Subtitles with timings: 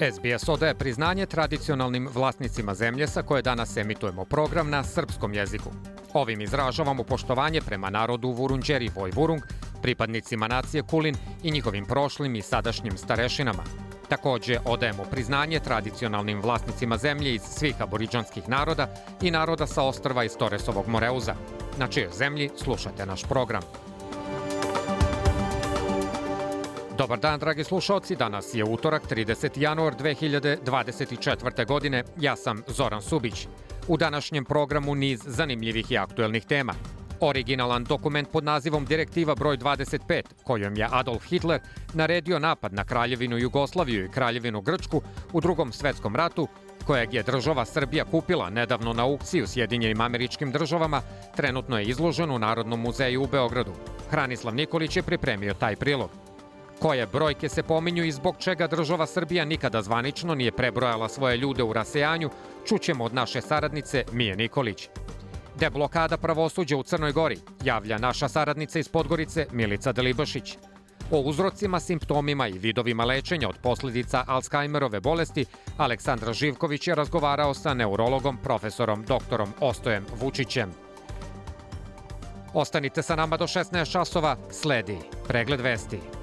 [0.00, 5.70] SBS odaje priznanje tradicionalnim vlasnicima zemlje sa koje danas emitujemo program na srpskom jeziku.
[6.12, 9.42] Ovim izražavamo poštovanje prema narodu Vurunđeri Vojvurung,
[9.82, 13.62] pripadnicima nacije Kulin i njihovim prošlim i sadašnjim starešinama.
[14.08, 18.88] Takođe odajemo priznanje tradicionalnim vlasnicima zemlje iz svih aboriđanskih naroda
[19.22, 21.34] i naroda sa ostrva iz Toresovog Moreuza.
[21.78, 23.62] Na čijoj zemlji slušate naš program.
[26.98, 28.16] Dobar dan, dragi slušalci.
[28.16, 29.60] Danas je utorak, 30.
[29.60, 31.66] januar 2024.
[31.66, 32.04] godine.
[32.20, 33.48] Ja sam Zoran Subić.
[33.88, 36.74] U današnjem programu niz zanimljivih i aktuelnih tema.
[37.20, 41.60] Originalan dokument pod nazivom Direktiva broj 25, kojom je Adolf Hitler
[41.94, 46.48] naredio napad na Kraljevinu Jugoslaviju i Kraljevinu Grčku u drugom svetskom ratu,
[46.86, 51.02] kojeg je država Srbija kupila nedavno na aukciju Sjedinjenim američkim državama,
[51.36, 53.72] trenutno je izložen u Narodnom muzeju u Beogradu.
[54.10, 56.25] Hranislav Nikolić je pripremio taj prilog.
[56.78, 61.62] Koje brojke se pominju i zbog čega država Srbija nikada zvanično nije prebrojala svoje ljude
[61.62, 62.30] u rasejanju,
[62.68, 64.88] čućemo od naše saradnice Mije Nikolić.
[65.58, 70.58] Deblokada pravosuđa u Crnoj Gori, javlja naša saradnica iz Podgorice Milica Delibašić.
[71.10, 77.74] O uzrocima, simptomima i vidovima lečenja od posljedica Alzheimerove bolesti Aleksandra Živković je razgovarao sa
[77.74, 80.70] neurologom profesorom doktorom Ostojem Vučićem.
[82.54, 86.15] Ostanite sa nama do 16 časova, sledi pregled vesti.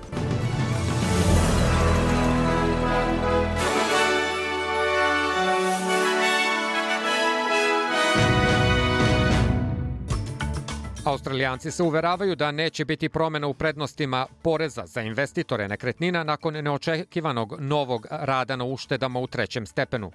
[11.06, 17.56] Australijanci se uveravaju da neće biti promena u prednostima poreza za investitore nekretnina nakon neočekivanog
[17.59, 20.12] novog rada na uštedama u trećem stepenu.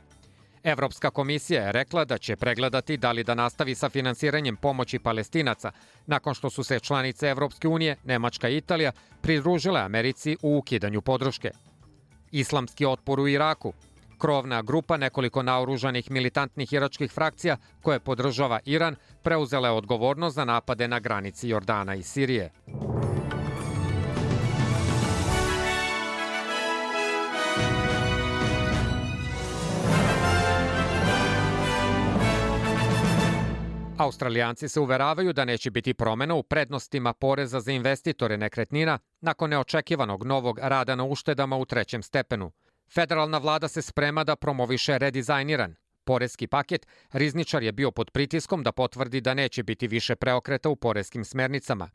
[0.64, 5.70] Evropska komisija je rekla da će pregledati da li da nastavi sa finansiranjem pomoći palestinaca
[6.06, 11.50] nakon što su se članice Evropske unije, Nemačka i Italija pridružile Americi u ukidanju podrške.
[12.30, 13.72] Islamski otpor u Iraku
[14.18, 20.88] Krovna grupa nekoliko naoružanih militantnih iračkih frakcija koje podržava Iran preuzela je odgovornost za napade
[20.88, 22.50] na granici Jordana i Sirije.
[33.98, 40.24] Australijanci se uveravaju da neće biti promena u prednostima poreza za investitore nekretnina nakon neočekivanog
[40.24, 42.50] novog rada na uštedama u trećem stepenu–
[42.94, 45.74] Federalna vlada se sprema da promoviše redizajniran
[46.08, 50.76] poreski paket, Rizničar je bio pod pritiskom da potvrdi da neće biti više preokreta u
[50.76, 51.90] poreskim smernicama.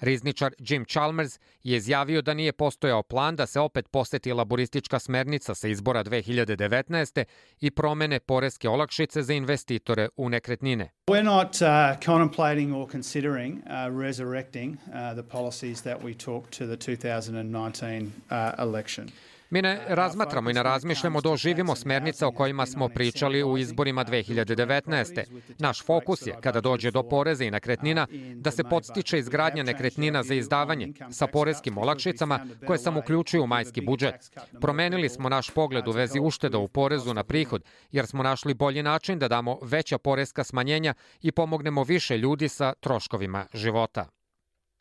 [0.00, 5.54] Rizničar Jim Chalmers je izjavio da nije postojao plan da se opet poseti laboristička smernica
[5.54, 7.24] sa izbora 2019.
[7.60, 10.90] i promene poreske olakšice za investitore u nekretnine.
[11.10, 11.68] We're not uh,
[12.04, 18.64] contemplating or considering uh, resurrecting uh, the policies that we took to the 2019 uh,
[18.68, 19.08] election.
[19.50, 24.04] Mi ne razmatramo i ne razmišljamo da oživimo smernice o kojima smo pričali u izborima
[24.04, 25.24] 2019.
[25.58, 30.34] Naš fokus je, kada dođe do poreza i nekretnina, da se podstiče izgradnja nekretnina za
[30.34, 34.38] izdavanje sa poreskim olakšicama koje sam uključio u majski budžet.
[34.60, 38.82] Promenili smo naš pogled u vezi ušteda u porezu na prihod, jer smo našli bolji
[38.82, 44.06] način da damo veća poreska smanjenja i pomognemo više ljudi sa troškovima života.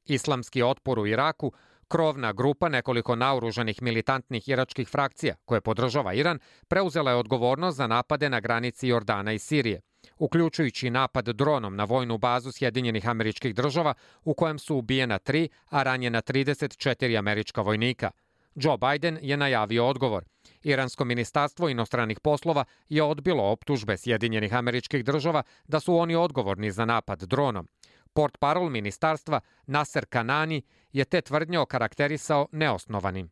[0.06, 1.52] Islamski otpor u Iraku
[1.88, 8.30] Krovna grupa nekoliko naoružanih militantnih iračkih frakcija, koje podržava Iran, preuzela je odgovornost za napade
[8.30, 9.82] na granici Jordana i Sirije,
[10.18, 15.84] uključujući napad dronom na vojnu bazu Sjedinjenih američkih država u kojem su ubijena tri, a
[15.84, 18.12] ranjena 34 američka vojnika.
[18.56, 20.24] Joe Biden je najavio odgovor.
[20.64, 26.86] Iransko ministarstvo inostranih poslova je odbilo optužbe Sjedinjenih američkih država da su oni odgovorni za
[26.86, 27.68] napad dronom.
[28.16, 33.30] Port parol ministarstva Nasser Kanani je te tvrdnje okarakterisao neosnovanim.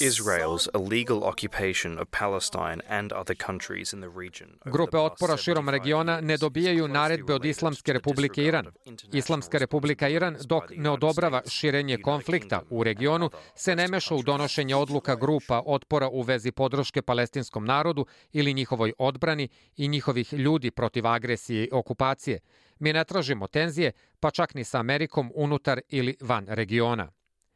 [0.00, 4.48] Israel's illegal occupation of Palestine and other countries in the region.
[4.64, 8.66] Grupe otpora širom regiona ne dobijaju naredbe od Islamske republike Iran.
[9.12, 14.76] Islamska republika Iran, dok ne odobrava širenje konflikta u regionu, se ne meša u donošenje
[14.76, 21.06] odluka grupa otpora u vezi podrške palestinskom narodu ili njihovoj odbrani i njihovih ljudi protiv
[21.06, 22.40] agresije i okupacije.
[22.80, 27.12] Mi ne tražimo tenzije, pa čak ni sa Amerikom unutar ili van regiona.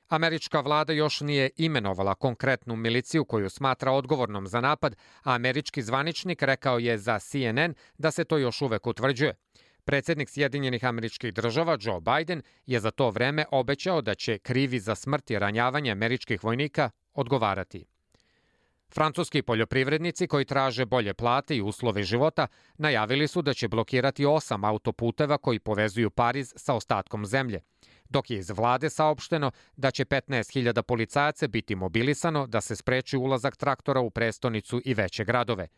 [0.08, 6.42] Američka vlada još nije imenovala konkretnu miliciju koju smatra odgovornom za napad, a američki zvaničnik
[6.42, 9.34] rekao je za CNN da se to još uvek utvrđuje.
[9.84, 14.94] Predsednik Sjedinjenih američkih država Joe Biden je za to vreme obećao da će krivi za
[14.94, 17.86] smrt i ranjavanje američkih vojnika odgovarati.
[18.94, 22.46] Francuski poljoprivrednici koji traže bolje plate i uslove života
[22.78, 27.60] najavili su da će blokirati osam autoputeva koji povezuju Pariz sa ostatkom zemlje,
[28.08, 33.56] dok je iz vlade saopšteno da će 15.000 policajaca biti mobilisano da se spreči ulazak
[33.56, 35.68] traktora u prestonicu i veće gradove.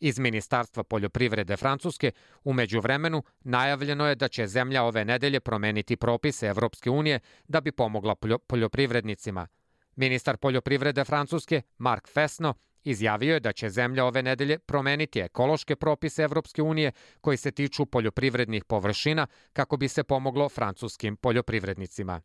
[0.00, 2.10] Iz Ministarstva poljoprivrede Francuske
[2.44, 7.72] umeđu vremenu najavljeno je da će zemlja ove nedelje promeniti propise Evropske unije da bi
[7.72, 8.14] pomogla
[8.46, 9.46] poljoprivrednicima–
[9.96, 12.54] Ministar poljoprivrede Francuske, Mark Fesno,
[12.84, 17.86] izjavio je da će zemlja ove nedelje promeniti ekološke propise Evropske unije koji se tiču
[17.86, 22.20] poljoprivrednih površina kako bi se pomoglo francuskim poljoprivrednicima.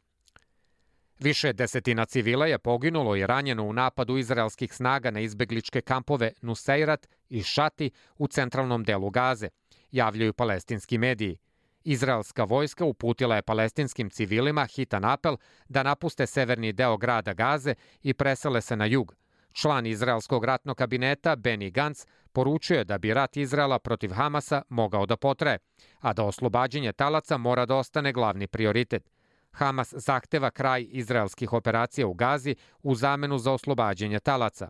[1.20, 7.08] Više desetina civila je poginulo i ranjeno u napadu izraelskih snaga na izbegličke kampove Nuseirat
[7.30, 9.50] i Šati u centralnom delu Gaze,
[9.92, 11.38] javljaju palestinski mediji–
[11.84, 15.38] Izraelska vojska uputila je palestinskim civilima hitan apel
[15.70, 19.16] da napuste severni deo grada Gaze i presele se na jug.
[19.52, 25.18] Član izraelskog ratnog kabineta Benny Gantz poručuje da bi rat Izraela protiv Hamasa mogao da
[25.18, 25.58] potraje,
[26.00, 29.10] a da oslobađanje talaca mora da ostane glavni prioritet.
[29.52, 34.70] Hamas zahteva kraj izraelskih operacija u Gazi u zamenu za oslobađanje talaca.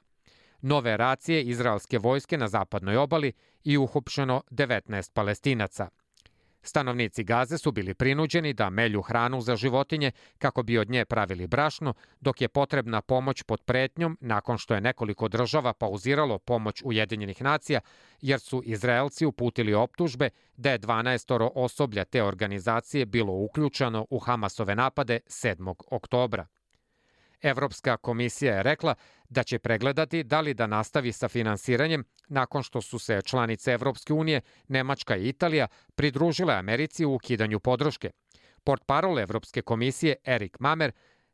[0.61, 3.33] Nove racije izraelske vojske na zapadnoj obali
[3.63, 5.89] i uhopšeno 19 palestinaca.
[6.61, 11.47] Stanovnici Gaze su bili prinuđeni da melju hranu za životinje kako bi od nje pravili
[11.47, 17.41] brašno, dok je potrebna pomoć pod pretnjom nakon što je nekoliko država pauziralo pomoć Ujedinjenih
[17.41, 17.79] nacija,
[18.21, 24.75] jer su Izraelci uputili optužbe da je 12 osoblja te organizacije bilo uključeno u Hamasove
[24.75, 25.73] napade 7.
[25.91, 26.47] oktobra.
[27.41, 28.95] Evropska komisija je rekla
[29.29, 34.13] da će pregledati da li da nastavi sa finansiranjem nakon što su se članice Evropske
[34.13, 38.11] unije, Nemačka i Italija pridružile Americi u ukidanju podrške.
[38.63, 40.91] Portparol Evropske komisije Erik Mamer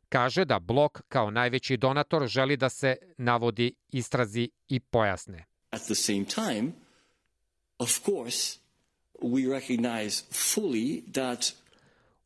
[0.08, 5.44] kaže da blok kao najveći donator želi da se navodi istrazi i pojasne.
[5.70, 6.72] At the same time,
[7.78, 8.58] of course,
[9.22, 11.52] we recognize fully that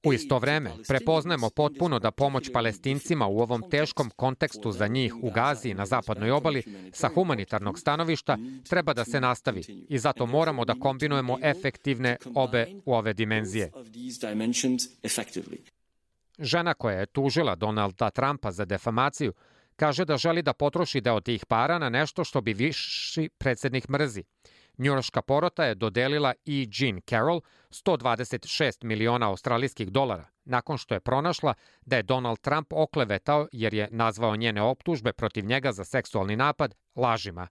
[0.04, 5.30] U isto vreme, prepoznajemo potpuno da pomoć palestincima u ovom teškom kontekstu za njih u
[5.30, 6.62] Gazi i na zapadnoj obali
[6.92, 8.38] sa humanitarnog stanovišta
[8.68, 13.72] treba da se nastavi i zato moramo da kombinujemo efektivne obe u ove dimenzije.
[16.38, 19.32] Žena koja je tužila Donalda Trumpa za defamaciju
[19.76, 24.24] kaže da želi da potroši deo tih para na nešto što bi viši predsednik mrzi–
[24.80, 26.66] Njurška porota je dodelila E.
[26.78, 33.48] Jean Carroll 126 miliona australijskih dolara, nakon što je pronašla da je Donald Trump oklevetao
[33.52, 37.48] jer je nazvao njene optužbe protiv njega za seksualni napad lažima.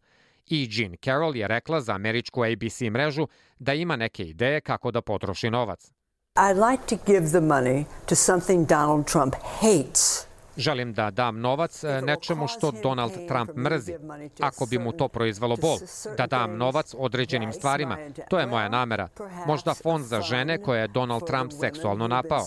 [0.52, 0.68] E.
[0.70, 3.28] Jean Carroll je rekla za američku ABC mrežu
[3.60, 5.92] da ima neke ideje kako da potroši novac.
[6.36, 10.29] I'd like to give the money to something Donald Trump hates.
[10.60, 13.94] Želim da dam novac e, nečemu što Donald Trump mrzi,
[14.40, 15.78] ako bi mu to proizvelo bol.
[16.18, 17.98] Da dam novac određenim stvarima.
[18.30, 19.08] To je moja namera.
[19.48, 22.46] Možda fond za žene koje je Donald Trump seksualno napao.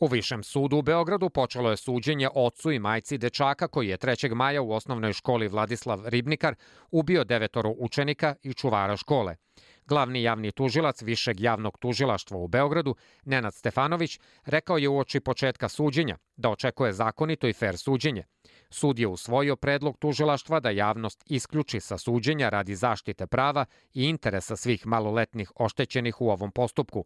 [0.00, 4.34] U Višem sudu u Beogradu počelo je suđenje ocu i majci dečaka koji je 3.
[4.34, 6.54] maja u osnovnoj školi Vladislav Ribnikar
[6.90, 9.36] ubio devetoro učenika i čuvara škole.
[9.86, 16.16] Glavni javni tužilac Višeg javnog tužilaštva u Beogradu, Nenad Stefanović, rekao je uoči početka suđenja
[16.36, 18.24] da očekuje zakonito i fair suđenje.
[18.70, 24.56] Sud je usvojio predlog tužilaštva da javnost isključi sa suđenja radi zaštite prava i interesa
[24.56, 27.04] svih maloletnih oštećenih u ovom postupku.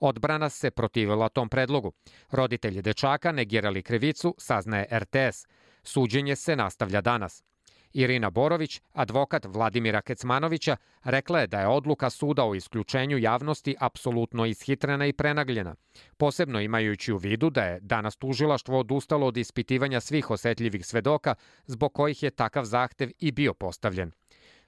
[0.00, 1.92] Odbrana se protivila tom predlogu.
[2.30, 5.46] Roditelji dečaka negirali krivicu, saznaje RTS.
[5.82, 7.44] Suđenje se nastavlja danas.
[7.92, 14.46] Irina Borović, advokat Vladimira Kecmanovića, rekla je da je odluka suda o isključenju javnosti apsolutno
[14.46, 15.74] ishitrena i prenagljena,
[16.16, 21.34] posebno imajući u vidu da je danas tužilaštvo odustalo od ispitivanja svih osetljivih svedoka
[21.66, 24.12] zbog kojih je takav zahtev i bio postavljen.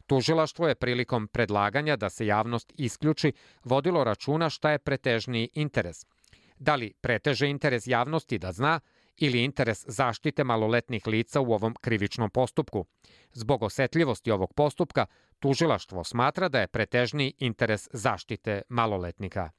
[0.06, 3.32] Tužilaštvo je prilikom predlaganja da se javnost isključi
[3.64, 6.06] vodilo računa šta je pretežniji interes.
[6.58, 8.80] Da li preteže interes javnosti da zna
[9.18, 12.84] ili interes zaštite maloletnih lica u ovom krivičnom postupku.
[13.32, 15.06] Zbog osetljivosti ovog postupka,
[15.38, 19.50] tužilaštvo smatra da je pretežni interes zaštite maloletnika.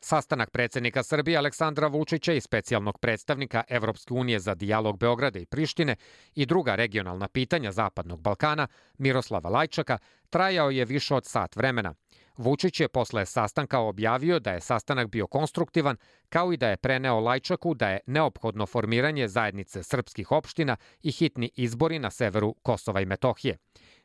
[0.00, 5.96] Sastanak predsednika Srbije Aleksandra Vučića i specijalnog predstavnika Evropske unije za dijalog Beograda i Prištine
[6.34, 8.66] i druga regionalna pitanja Zapadnog Balkana
[8.98, 9.98] Miroslava Lajčaka
[10.30, 11.94] trajao je više od sat vremena.
[12.38, 15.96] Vučić je posle sastanka objavio da je sastanak bio konstruktivan,
[16.28, 21.50] kao i da je preneo Lajčaku da je neophodno formiranje zajednice srpskih opština i hitni
[21.56, 23.56] izbori na severu Kosova i Metohije.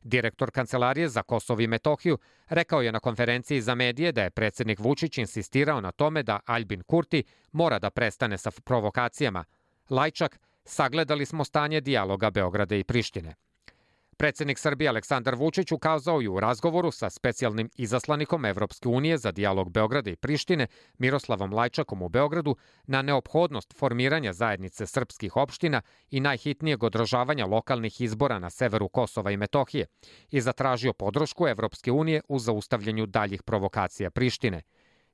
[0.01, 2.17] Direktor Kancelarije za Kosovo i Metohiju
[2.49, 6.83] rekao je na konferenciji za medije da je predsednik Vučić insistirao na tome da Albin
[6.83, 9.43] Kurti mora da prestane sa provokacijama.
[9.89, 13.35] Lajčak, sagledali smo stanje dijaloga Beograda i Prištine.
[14.17, 19.71] Predsednik Srbije Aleksandar Vučić ukazao je u razgovoru sa specijalnim izaslanikom Evropske unije za dijalog
[19.71, 20.67] Beograda i Prištine
[20.97, 22.55] Miroslavom Lajčakom u Beogradu
[22.87, 29.37] na neophodnost formiranja zajednice srpskih opština i najhitnijeg održavanja lokalnih izbora na severu Kosova i
[29.37, 29.85] Metohije
[30.31, 34.61] i zatražio podršku Evropske unije u zaustavljanju daljih provokacija Prištine.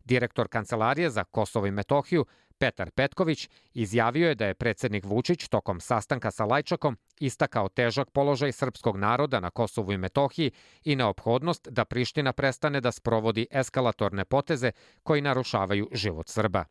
[0.06, 2.26] Direktor Kancelarije za Kosovo i Metohiju
[2.60, 8.52] Petar Petković izjavio je da je predsednik Vučić tokom sastanka sa Lajčakom istakao težak položaj
[8.52, 10.52] srpskog naroda na Kosovu i Metohiji
[10.84, 14.72] i neophodnost da Priština prestane da sprovodi eskalatorne poteze
[15.04, 16.66] koji narušavaju život Srba.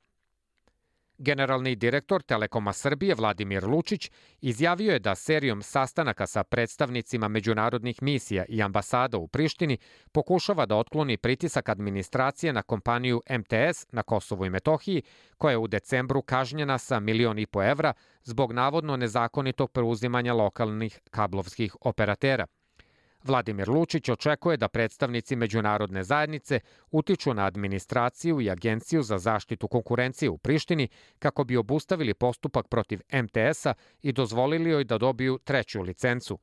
[1.19, 4.11] Generalni direktor Telekoma Srbije Vladimir Lučić
[4.41, 9.79] izjavio je da serijom sastanaka sa predstavnicima međunarodnih misija i ambasada u Prištini
[10.13, 15.03] pokušava da otkloni pritisak administracije na kompaniju MTS na Kosovu i Metohiji,
[15.39, 21.01] koja je u decembru kažnjena sa milion i po evra zbog navodno nezakonitog preuzimanja lokalnih
[21.11, 22.47] kablovskih operatera–
[23.29, 30.31] Vladimir Lučić očekuje da predstavnici međunarodne zajednice utiču na administraciju i Agenciju za zaštitu konkurencije
[30.31, 36.39] u Prištini kako bi obustavili postupak protiv MTS-a i dozvolili joj da dobiju treću licencu.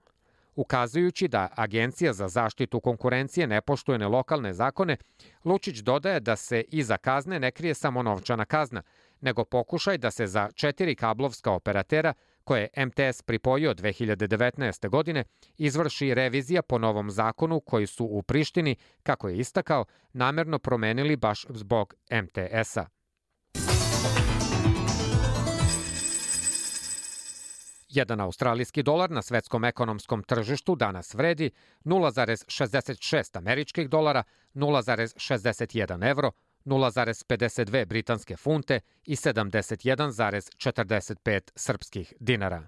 [0.55, 4.97] Ukazujući da Agencija za zaštitu konkurencije ne poštuje ne lokalne zakone,
[5.45, 8.81] Lučić dodaje da se iza kazne ne krije samo novčana kazna,
[9.21, 12.13] nego pokušaj da se za četiri kablovska operatera
[12.45, 14.89] koje je MTS pripojio 2019.
[14.89, 15.23] godine,
[15.57, 21.45] izvrši revizija po novom zakonu koji su u Prištini, kako je istakao, namerno promenili baš
[21.49, 22.85] zbog MTS-a.
[27.89, 31.51] Jedan australijski dolar na svetskom ekonomskom tržištu danas vredi
[31.85, 34.23] 0,66 američkih dolara,
[34.53, 36.31] 0,61 evro,
[36.65, 42.67] 0,52 britanske funte i 71,45 srpskih dinara.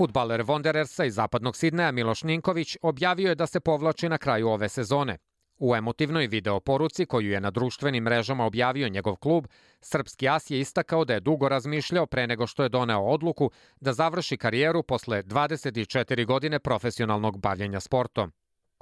[0.00, 4.68] Futbaler Wanderersa iz zapadnog Sidneja Miloš Ninković objavio je da se povlači na kraju ove
[4.68, 5.18] sezone.
[5.60, 9.46] U emotivnoj video poruci koju je na društvenim mrežama objavio njegov klub,
[9.80, 13.50] Srpski as je istakao da je dugo razmišljao pre nego što je doneo odluku
[13.80, 18.32] da završi karijeru posle 24 godine profesionalnog bavljenja sportom.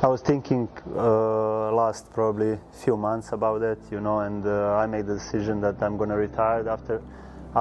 [0.02, 0.94] I was thinking uh,
[1.76, 5.82] last probably few months about that, you know, and uh, I made the decision that
[5.82, 7.00] I'm going to retire after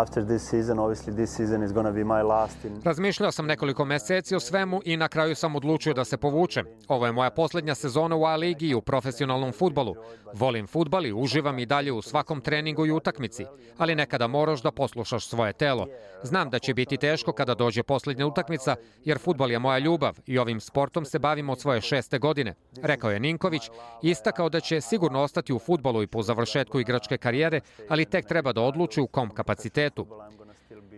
[0.02, 0.80] after this season.
[0.80, 4.40] Obviously this season is going to be my last in Razmišljao sam nekoliko meseci o
[4.40, 6.66] svemu i na kraju sam odlučio da se povučem.
[6.88, 9.96] Ovo je moja poslednja sezona u A ligi i u profesionalnom futbolu.
[10.34, 13.46] Volim futbal i uživam i dalje u svakom treningu i utakmici,
[13.78, 15.88] ali nekada moraš da poslušaš svoje telo.
[16.24, 20.38] Znam da će biti teško kada dođe poslednja utakmica, jer futbal je moja ljubav i
[20.38, 23.70] ovim sportom se bavim od svoje šeste godine, rekao je Ninković
[24.02, 28.54] istakao da će sigurno ostati u futbolu i po završetku igračke karijere, ali tek treba
[28.54, 30.08] da odluči u kom kapacitetu svetu.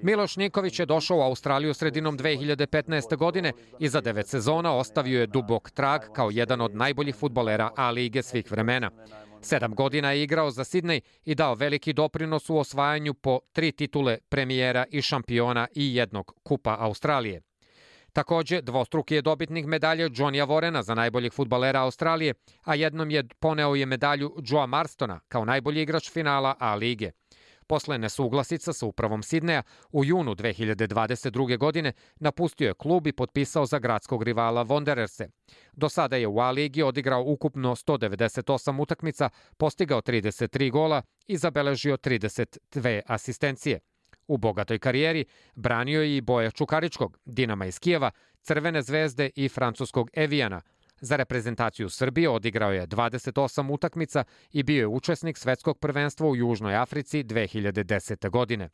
[0.02, 3.18] Miloš Niković je došao u Australiju sredinom 2015.
[3.18, 7.92] godine i za devet sezona ostavio je dubok trag kao jedan od najboljih futbolera A
[7.92, 8.92] lige svih vremena.
[9.42, 14.18] Sedam godina je igrao za Sidney i dao veliki doprinos u osvajanju po tri titule
[14.30, 17.42] premijera i šampiona i jednog kupa Australije.
[18.14, 23.76] Takođe, dvostruki je dobitnik medalje Johnnya Vorena za najboljeg futbalera Australije, a jednom je poneo
[23.76, 27.12] je medalju Joa Marstona kao najbolji igrač finala A lige.
[27.70, 31.58] Posle nesuglasica sa upravom Sidneja, u junu 2022.
[31.58, 35.30] godine napustio je klub i potpisao za gradskog rivala Wandererse.
[35.74, 41.98] Do sada je u A ligi odigrao ukupno 198 utakmica, postigao 33 gola i zabeležio
[41.98, 43.80] 32 asistencije.
[44.28, 48.12] U bogatoj karijeri branio je i Boja Čukaričkog, Dinama iz Kijeva,
[48.42, 50.62] Crvene zvezde i francuskog Evijana–
[51.02, 56.76] Za reprezentaciju Srbije odigrao je 28 utakmica i bio je učesnik svetskog prvenstva u Južnoj
[56.76, 58.30] Africi 2010.
[58.30, 58.70] godine.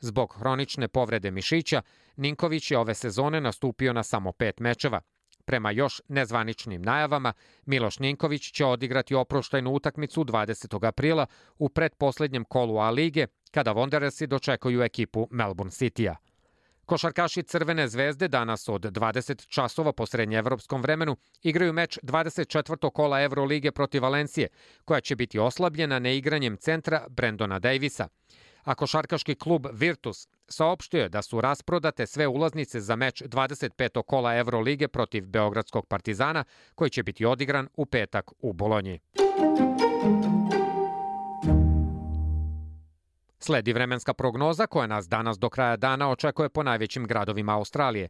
[0.00, 1.82] Zbog hronične povrede mišića,
[2.16, 5.00] Ninković je ove sezone nastupio na samo pet mečeva.
[5.44, 7.32] Prema još nezvaničnim najavama,
[7.66, 10.86] Miloš Ninković će odigrati oproštajnu utakmicu 20.
[10.86, 11.26] aprila
[11.58, 16.16] u predposlednjem kolu A lige, kada Wanderersi dočekaju ekipu Melbourne City-a.
[16.86, 22.90] Košarkaši Crvene zvezde danas od 20 časova po srednjeevropskom vremenu igraju meč 24.
[22.90, 24.48] kola Evrolige protiv Valencije,
[24.84, 28.08] koja će biti oslabljena neigranjem centra Brendona Davisa.
[28.64, 34.02] A košarkaški klub Virtus saopštio je da su rasprodate sve ulaznice za meč 25.
[34.02, 39.00] kola Evrolige protiv Beogradskog Partizana, koji će biti odigran u petak u Bolonji.
[43.38, 48.08] Sledi vremenska prognoza koja nas danas do kraja dana očekuje po najvećim gradovima Australije.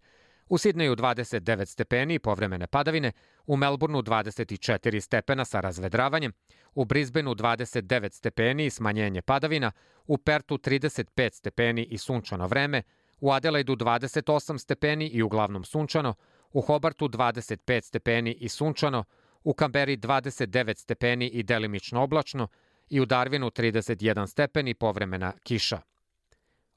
[0.49, 3.13] U Sidneju 29 stepeni i povremene padavine,
[3.47, 6.33] u Melbourneu 24 stepena sa razvedravanjem,
[6.75, 9.73] u Brisbaneu 29 stepeni i smanjenje padavina,
[10.07, 12.83] u Pertu 35 stepeni i sunčano vreme,
[13.21, 16.15] u Adelaidu 28 stepeni i uglavnom sunčano,
[16.53, 19.05] u Hobartu 25 stepeni i sunčano,
[19.45, 22.49] u Kamberi 29 stepeni i delimično oblačno,
[22.89, 25.81] i u Darwinu 31 stepen i povremena kiša.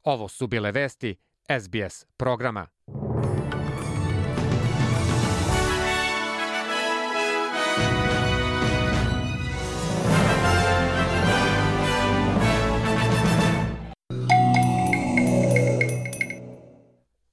[0.03, 1.15] Ovo su bile vesti
[1.61, 2.67] SBS programa.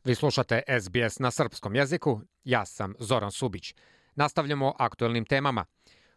[0.04, 3.74] Vi slušate SBS na srpskom jeziku, ja sam Zoran Subić.
[4.14, 5.64] Nastavljamo aktuelnim temama–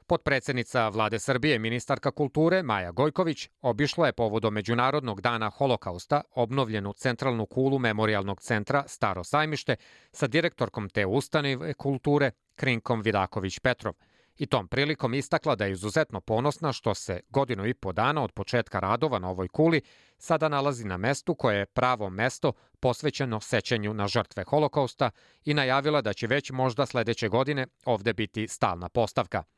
[0.09, 7.45] Potpredsednica vlade Srbije, ministarka kulture Maja Gojković, obišla je povodom Međunarodnog dana holokausta obnovljenu centralnu
[7.45, 9.75] kulu Memorialnog centra Staro sajmište
[10.11, 13.93] sa direktorkom te ustanove kulture Krinkom Vidaković-Petrov
[14.37, 18.31] i tom prilikom istakla da je izuzetno ponosna što se godinu i po dana od
[18.31, 19.81] početka radova na ovoj kuli
[20.17, 25.11] sada nalazi na mestu koje je pravo mesto posvećeno sećanju na žrtve holokausta
[25.45, 29.43] i najavila da će već možda sledeće godine ovde biti stalna postavka–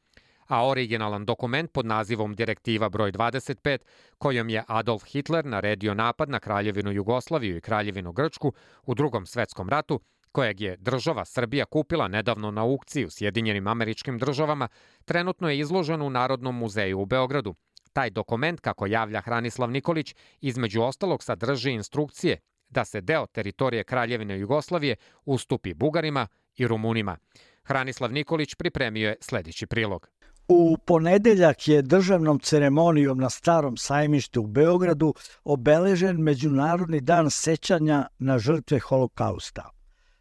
[0.51, 3.77] a originalan dokument pod nazivom Direktiva broj 25,
[4.17, 8.53] kojom je Adolf Hitler naredio napad na Kraljevinu Jugoslaviju i Kraljevinu Grčku
[8.83, 9.99] u drugom svetskom ratu,
[10.31, 14.67] kojeg je država Srbija kupila nedavno na aukciju Sjedinjenim američkim državama,
[15.05, 17.55] trenutno je izložen u Narodnom muzeju u Beogradu.
[17.93, 22.37] Taj dokument, kako javlja Hranislav Nikolić, između ostalog sadrži instrukcije
[22.69, 27.17] da se deo teritorije Kraljevine Jugoslavije ustupi Bugarima i Rumunima.
[27.63, 30.09] Hranislav Nikolić pripremio je sledeći prilog.
[30.53, 38.39] U ponedeljak je državnom ceremonijom na Starom sajmištu u Beogradu obeležen Međunarodni dan sećanja na
[38.39, 39.69] žrtve holokausta.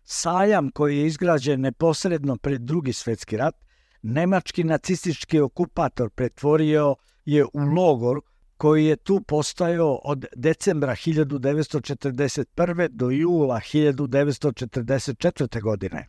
[0.04, 3.54] Sajam koji je izgrađen neposredno pred drugi svetski rat,
[4.02, 8.20] nemački nacistički okupator pretvorio je u logor
[8.56, 12.88] koji je tu postojao od decembra 1941.
[12.88, 15.62] do jula 1944.
[15.62, 16.08] godine.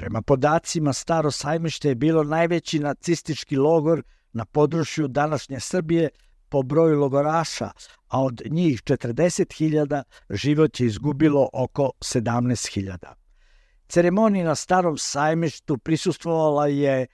[0.00, 6.08] Prema podacima, Staro sajmište je bilo najveći nacistički logor na području današnje Srbije
[6.48, 7.70] po broju logoraša,
[8.08, 12.96] a od njih 40.000 život je izgubilo oko 17.000.
[13.88, 17.06] Ceremoniji na Starom sajmištu prisustvovala je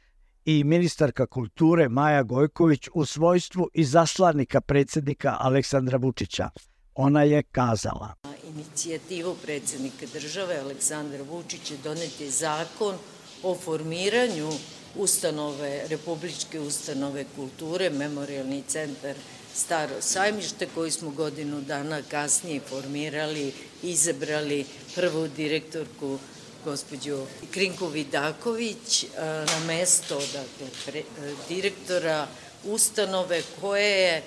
[0.45, 6.51] i ministarka kulture Maja Gojković u svojstvu i zaslanika predsednika Aleksandra Vučića.
[6.95, 8.15] Ona je kazala
[8.57, 12.99] inicijativu predsednika države Aleksandra Vučića doneti zakon
[13.43, 14.53] o formiranju
[14.97, 19.17] ustanove, Republičke ustanove kulture, Memorialni centar
[19.55, 26.19] Staro sajmište, koji smo godinu dana kasnije formirali, izabrali prvu direktorku
[26.65, 29.05] gospođu Krinku Vidaković
[29.47, 31.03] na mesto dakle, pre,
[31.49, 32.27] direktora
[32.65, 34.23] ustanove koje je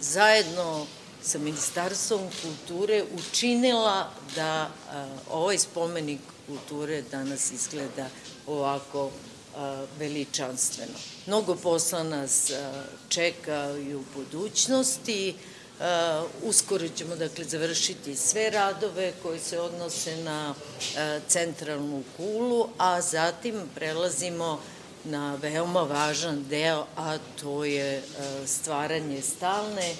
[0.00, 0.86] zajedno
[1.26, 4.70] sa Ministarstvom kulture učinila da
[5.30, 8.06] ovaj spomenik kulture danas izgleda
[8.46, 9.10] ovako
[9.98, 10.98] veličanstveno.
[11.26, 12.52] Mnogo posla nas
[13.08, 15.34] čeka i u budućnosti.
[16.42, 20.54] Uskoro ćemo dakle završiti sve radove koji se odnose na
[21.28, 24.60] centralnu kulu, a zatim prelazimo
[25.04, 28.02] na veoma važan deo, a to je e,
[28.46, 29.94] stvaranje stalne,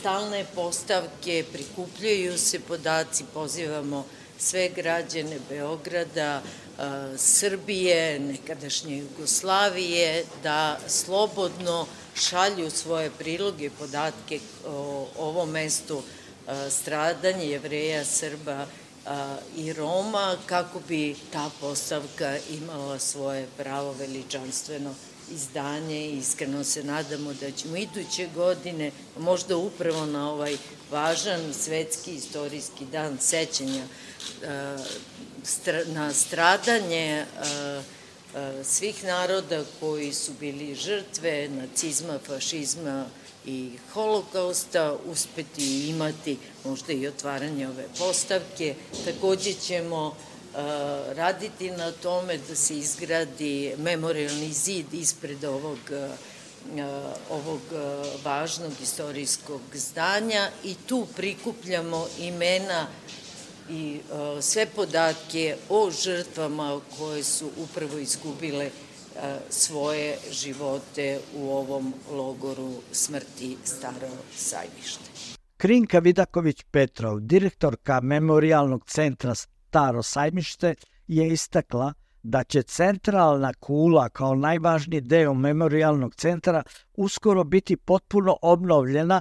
[0.00, 4.04] stalne postavke, prikupljaju se podaci, pozivamo
[4.38, 15.08] sve građane Beograda, e, Srbije, nekadašnje Jugoslavije, da slobodno šalju svoje priloge i podatke o
[15.18, 18.66] ovom mestu e, stradanje jevreja, Srba
[19.56, 24.94] i Roma kako bi ta postavka imala svoje pravo veličanstveno
[25.30, 26.06] izdanje.
[26.06, 30.56] I iskreno se nadamo da ćemo iduće godine, možda upravo na ovaj
[30.90, 33.84] važan svetski istorijski dan sećanja
[35.86, 37.26] na stradanje
[38.64, 43.06] svih naroda koji su bili žrtve nacizma, fašizma
[43.48, 48.74] i holokausta uspeti imati možda i otvaranje ove postavke.
[49.04, 50.16] Takođe ćemo
[51.14, 55.78] raditi na tome da se izgradi memorialni zid ispred ovog
[57.30, 57.60] ovog
[58.24, 62.86] važnog istorijskog zdanja i tu prikupljamo imena
[63.70, 64.00] i
[64.40, 68.70] sve podatke o žrtvama koje su upravo izgubile
[69.50, 75.10] svoje živote u ovom logoru smrti Staro sajmište.
[75.56, 80.74] Krinka Vidaković Petrov, direktorka Memorialnog centra Staro sajmište,
[81.06, 86.62] je istakla da će centralna kula kao najvažniji deo memorialnog centra
[86.96, 89.20] uskoro biti potpuno obnovljena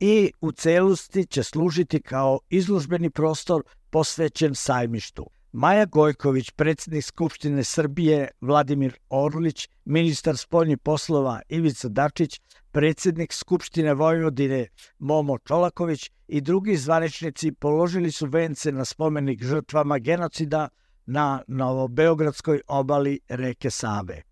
[0.00, 5.26] i u celosti će služiti kao izložbeni prostor posvećen sajmištu.
[5.58, 12.40] Maja Gojković, predsjednik Skupštine Srbije Vladimir Orlić, ministar spoljnih poslova Ivica Dačić,
[12.72, 14.66] predsjednik Skupštine Vojvodine
[14.98, 20.68] Momo Čolaković i drugi zvaničnici položili su vence na spomenik žrtvama genocida
[21.06, 24.22] na Novobeogradskoj obali reke Save.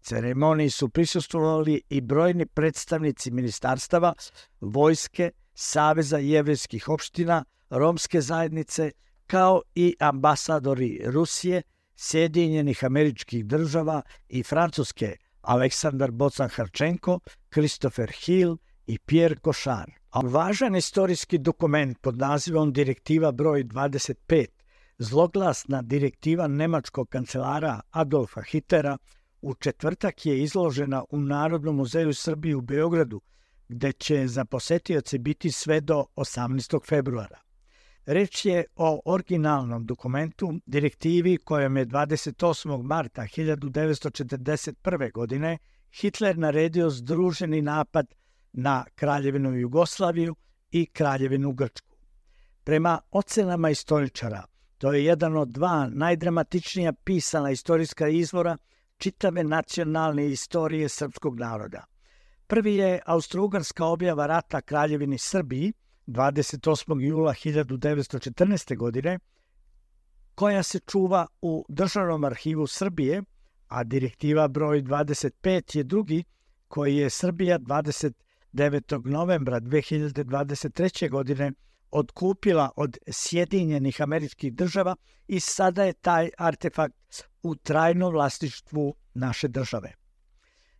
[0.00, 4.14] Ceremoniji su prisustvovali i brojni predstavnici ministarstava,
[4.60, 8.90] vojske, Saveza jevrijskih opština, romske zajednice,
[9.28, 11.62] kao i ambasadori Rusije,
[11.96, 17.18] Sjedinjenih američkih država i Francuske Aleksandar Bocan-Harčenko,
[17.52, 19.90] Christopher Hill i Pierre Košar.
[20.22, 24.46] Važan istorijski dokument pod nazivom Direktiva broj 25,
[24.98, 28.98] zloglasna direktiva nemačkog kancelara Adolfa Hitlera,
[29.42, 33.20] u četvrtak je izložena u Narodnom muzeju Srbije u Beogradu,
[33.68, 36.86] gde će za posetioce biti sve do 18.
[36.86, 37.47] februara.
[38.08, 42.82] Reč je o originalnom dokumentu, direktivi kojom je 28.
[42.82, 45.12] marta 1941.
[45.12, 45.58] godine
[45.92, 48.14] Hitler naredio združeni napad
[48.52, 50.36] na Kraljevinu Jugoslaviju
[50.70, 51.96] i Kraljevinu Grčku.
[52.64, 54.44] Prema ocenama istoričara,
[54.78, 58.56] to je jedan od dva najdramatičnija pisana istorijska izvora
[58.96, 61.84] čitave nacionalne istorije srpskog naroda.
[62.46, 65.72] Prvi je austrougarska objava rata Kraljevini Srbiji–
[66.08, 67.00] 28.
[67.00, 68.76] jula 1914.
[68.76, 69.18] godine,
[70.34, 73.22] koja se čuva u Državnom arhivu Srbije,
[73.68, 76.24] a direktiva broj 25 je drugi,
[76.68, 79.06] koji je Srbija 29.
[79.06, 81.10] novembra 2023.
[81.10, 81.52] godine
[81.90, 89.92] odkupila od Sjedinjenih američkih država i sada je taj artefakt u trajnom vlastištvu naše države.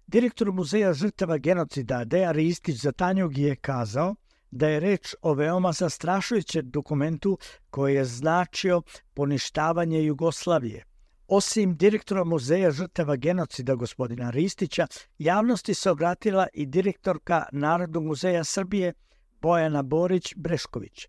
[0.07, 4.15] Direktor Muzeja žrtava genocida Deja Ristić za Tanjug je kazao–
[4.51, 7.39] da je reč o veoma zastrašujućem dokumentu
[7.71, 8.83] koji je značio
[9.15, 10.85] poništavanje Jugoslavije.
[11.29, 14.87] Osim direktora Muzeja žrtava genocida gospodina Ristića,
[15.19, 18.93] javnosti se obratila i direktorka Narodnog muzeja Srbije
[19.41, 21.07] Bojana Borić-Brešković.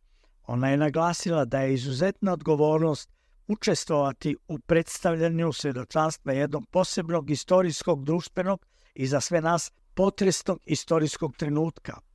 [0.48, 3.10] Ona je naglasila da je izuzetna odgovornost
[3.48, 12.00] učestvovati u predstavljanju svedočanstva jednog posebnog istorijskog, društvenog i za sve nas potresnog istorijskog trenutka–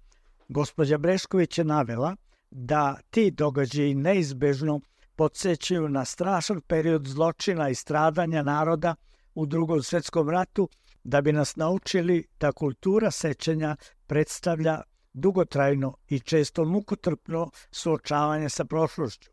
[0.54, 2.16] Gospođa Brešković je navela
[2.50, 4.80] da ti događaji neizbežno
[5.16, 8.94] podsjećaju na strašan period zločina i stradanja naroda
[9.34, 10.68] u drugom svetskom ratu
[11.04, 14.80] da bi nas naučili da kultura sećanja predstavlja
[15.12, 19.30] dugotrajno i često mukotrpno suočavanje sa prošlošću.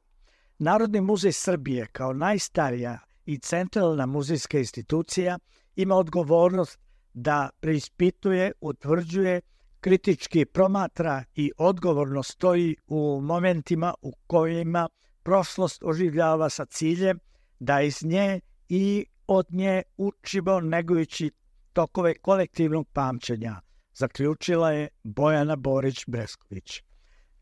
[0.60, 5.40] Narodni muzej Srbije kao najstarija i centralna muzejska institucija
[5.76, 6.80] ima odgovornost
[7.14, 9.42] da preispituje, utvrđuje
[9.82, 14.90] kritički promatra i odgovorno stoji u momentima u kojima
[15.24, 17.20] prošlost oživljava sa ciljem
[17.60, 18.40] da iz nje
[18.70, 21.32] i od nje učimo negujući
[21.74, 23.62] tokove kolektivnog pamćenja,
[23.94, 26.84] zaključila je Bojana Borić-Bresković.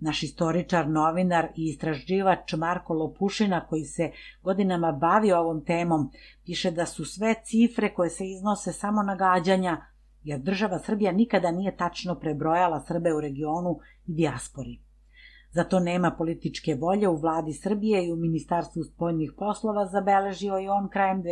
[0.04, 4.10] Naš istoričar, novinar i istraživač Marko Lopušina, koji se
[4.42, 6.10] godinama bavi ovom temom,
[6.46, 9.76] piše da su sve cifre koje se iznose samo nagađanja,
[10.24, 14.80] jer država Srbija nikada nije tačno prebrojala Srbe u regionu i dijaspori.
[15.50, 20.88] Zato nema političke volje u vladi Srbije i u Ministarstvu spoljnih poslova zabeležio i on
[20.88, 21.22] krajem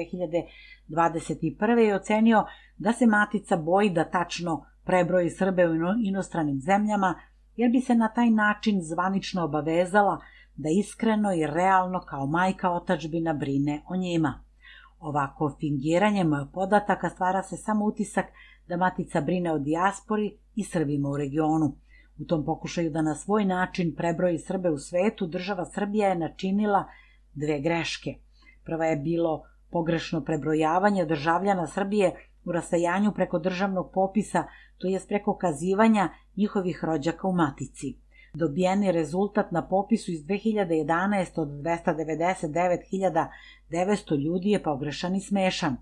[0.89, 1.89] 2021.
[1.89, 2.45] i ocenio
[2.79, 7.15] da se Matica boji da tačno prebroji Srbe u inostranim zemljama,
[7.61, 10.20] jer bi se na taj način zvanično obavezala
[10.57, 14.44] da iskreno i realno kao majka otačbina brine o njima.
[14.99, 18.27] Ovako fingiranjem podataka stvara se samo utisak
[18.68, 21.77] da Matica brine o dijaspori i Srbima u regionu.
[22.18, 26.85] U tom pokušaju da na svoj način prebroji Srbe u svetu, država Srbija je načinila
[27.35, 28.14] dve greške.
[28.64, 34.44] Prva je bilo pogrešno prebrojavanje državljana Srbije u rasajanju preko državnog popisa,
[34.79, 37.96] to je preko kazivanja njihovih rođaka u matici.
[38.35, 45.76] Dobijeni rezultat na popisu iz 2011 od 299.900 ljudi je pogrešan i smešan.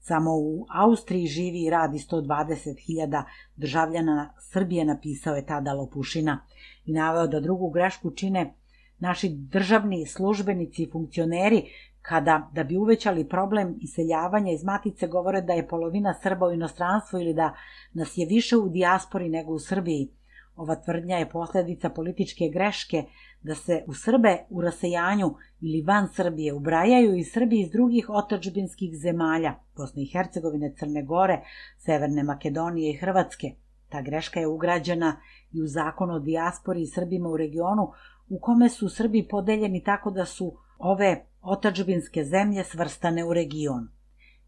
[0.00, 3.22] Samo u Austriji živi i radi 120.000
[3.56, 6.46] državljana Srbije, napisao je tada Lopušina
[6.84, 8.54] i naveo da drugu grešku čine
[8.98, 11.64] naši državni službenici i funkcioneri
[12.08, 17.20] kada, da bi uvećali problem iseljavanja iz matice, govore da je polovina Srba u inostranstvu
[17.20, 17.54] ili da
[17.92, 20.10] nas je više u dijaspori nego u Srbiji.
[20.56, 23.04] Ova tvrdnja je posledica političke greške
[23.42, 28.96] da se u Srbe u rasejanju ili van Srbije ubrajaju i Srbi iz drugih otačbinskih
[28.96, 31.40] zemalja, Bosne i Hercegovine, Crne Gore,
[31.78, 33.54] Severne Makedonije i Hrvatske.
[33.88, 35.16] Ta greška je ugrađena
[35.52, 37.92] i u zakon o dijaspori i Srbima u regionu,
[38.28, 43.88] u kome su Srbi podeljeni tako da su ove otačbinske zemlje svrstane u region.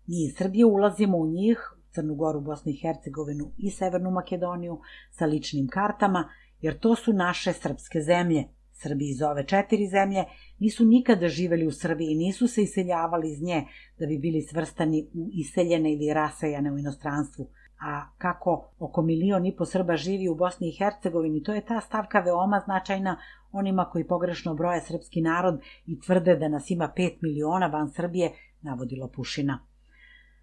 [0.07, 1.59] Mi iz Srbije ulazimo u njih,
[1.91, 4.81] Crnu Goru, Bosnu i Hercegovinu i Severnu Makedoniju
[5.11, 6.29] sa ličnim kartama,
[6.61, 8.45] jer to su naše srpske zemlje.
[8.73, 10.25] Srbi iz ove četiri zemlje
[10.59, 13.65] nisu nikada živeli u Srbiji nisu se iseljavali iz nje
[13.99, 17.49] da bi bili svrstani u iseljene ili rasejane u inostranstvu.
[17.81, 21.81] A kako oko milion i po Srba živi u Bosni i Hercegovini, to je ta
[21.81, 23.17] stavka veoma značajna
[23.53, 28.33] onima koji pogrešno broje srpski narod i tvrde da nas ima 5 miliona van Srbije,
[28.63, 29.59] navodilo Pušina.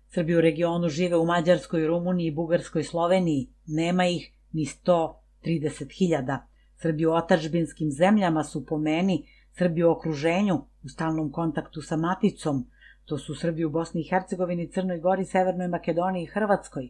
[0.08, 6.38] Srbi u regionu žive u Mađarskoj, Rumuniji, Bugarskoj, Sloveniji, nema ih ni 130.000.
[6.76, 12.68] Srbi u otačbinskim zemljama su po meni Srbi u okruženju, u stalnom kontaktu sa maticom,
[13.06, 16.90] to su Srbi u Bosni i Hercegovini, Crnoj Gori, Severnoj Makedoniji i Hrvatskoj.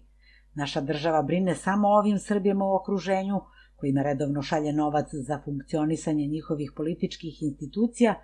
[0.55, 3.41] Naša država brine samo ovim Srbijama u okruženju,
[3.75, 8.15] kojima redovno šalje novac za funkcionisanje njihovih političkih institucija,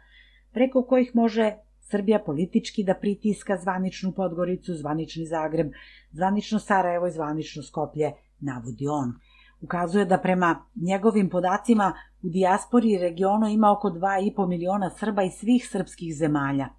[0.51, 5.71] preko kojih može Srbija politički da pritiska zvaničnu Podgoricu, zvanični Zagreb,
[6.11, 9.13] zvanično Sarajevo i zvanično Skoplje, navodi on.
[9.61, 15.67] Ukazuje da prema njegovim podacima u dijaspori regionu ima oko 2,5 miliona Srba iz svih
[15.71, 16.69] srpskih zemalja.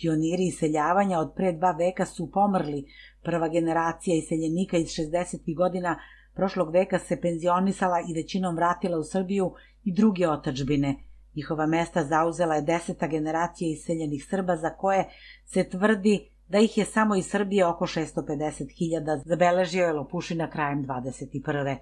[0.00, 2.84] Pioniri iseljavanja od pre dva veka su pomrli,
[3.22, 5.56] prva generacija iseljenika iz 60.
[5.56, 6.00] godina
[6.34, 9.52] prošlog veka se penzionisala i većinom vratila u Srbiju
[9.84, 10.94] i druge otačbine.
[11.36, 15.08] Njihova mesta zauzela je deseta generacija iseljenih Srba za koje
[15.44, 21.76] se tvrdi da ih je samo iz Srbije oko 650.000, zabeležio je Lopušina krajem 21.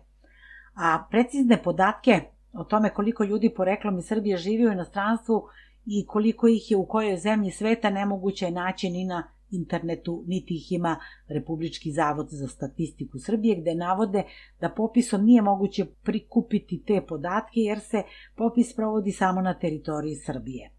[0.75, 2.21] A precizne podatke
[2.53, 5.43] o tome koliko ljudi poreklom iz Srbije živi u inostranstvu
[5.87, 10.55] i koliko ih je u kojoj zemlji sveta nemoguće je naći ni na internetu, niti
[10.55, 10.97] ih ima
[11.29, 14.23] Republički zavod za statistiku Srbije, gde navode
[14.61, 18.03] da popisom nije moguće prikupiti te podatke jer se
[18.37, 20.71] popis provodi samo na teritoriji Srbije.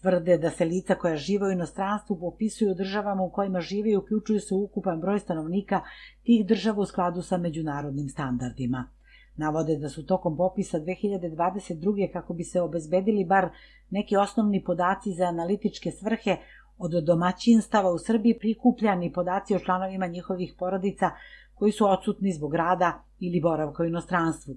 [0.00, 4.40] Tvrde da se lica koja žive u inostranstvu popisuju državama u kojima žive i uključuju
[4.40, 5.80] se ukupan broj stanovnika
[6.22, 8.90] tih država u skladu sa međunarodnim standardima.
[9.36, 12.12] Navode da su tokom popisa 2022.
[12.12, 13.48] kako bi se obezbedili bar
[13.90, 16.36] neki osnovni podaci za analitičke svrhe
[16.78, 21.10] od domaćinstava u Srbiji prikupljani podaci o članovima njihovih porodica
[21.54, 24.56] koji su odsutni zbog rada ili boravka u inostranstvu.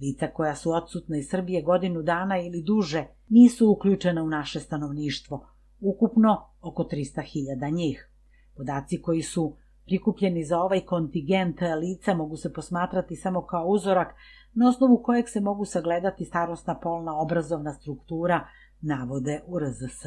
[0.00, 5.46] Lica koja su odsutna iz Srbije godinu dana ili duže nisu uključena u naše stanovništvo,
[5.80, 8.10] ukupno oko 300.000 njih.
[8.56, 14.14] Podaci koji su prikupljeni za ovaj kontingent lica mogu se posmatrati samo kao uzorak
[14.54, 18.48] na osnovu kojeg se mogu sagledati starostna polna obrazovna struktura,
[18.80, 20.02] navode u RZS.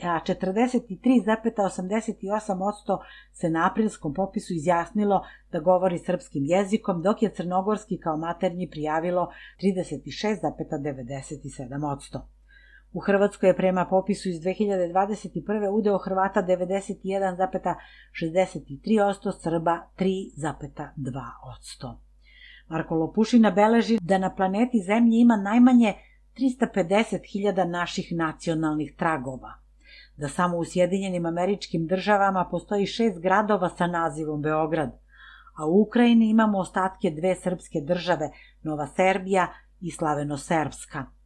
[0.04, 3.00] a 43,88%
[3.32, 9.32] se na aprilskom popisu izjasnilo da govori srpskim jezikom, dok je crnogorski kao maternji prijavilo
[9.62, 12.22] 36,97%.
[12.94, 15.70] U Hrvatskoj je prema popisu iz 2021.
[15.72, 21.98] udeo Hrvata 91,63%, Srba 3,2%.
[22.68, 25.94] Marko Lopušina beleži da na planeti Zemlji ima najmanje
[26.38, 29.54] 350.000 naših nacionalnih tragova,
[30.18, 34.90] da samo u Sjedinjenim američkim državama postoji šest gradova sa nazivom Beograd,
[35.58, 38.30] a u Ukrajini imamo ostatke dve srpske države,
[38.64, 39.48] Nova Serbija
[39.82, 41.06] i Slaveno-Serbska–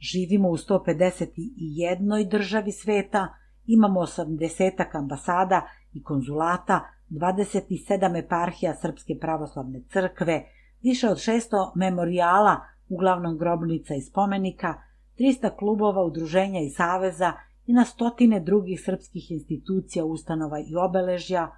[0.00, 3.28] Živimo u 151 državi sveta,
[3.66, 10.44] imamo 80 ambasada i konzulata, 27 eparhija Srpske pravoslavne crkve,
[10.82, 14.74] više od 600 memorijala, uglavnom grobnica i spomenika,
[15.18, 17.32] 300 klubova, udruženja i saveza
[17.70, 21.50] i na stotine drugih srpskih institucija, ustanova i obeležja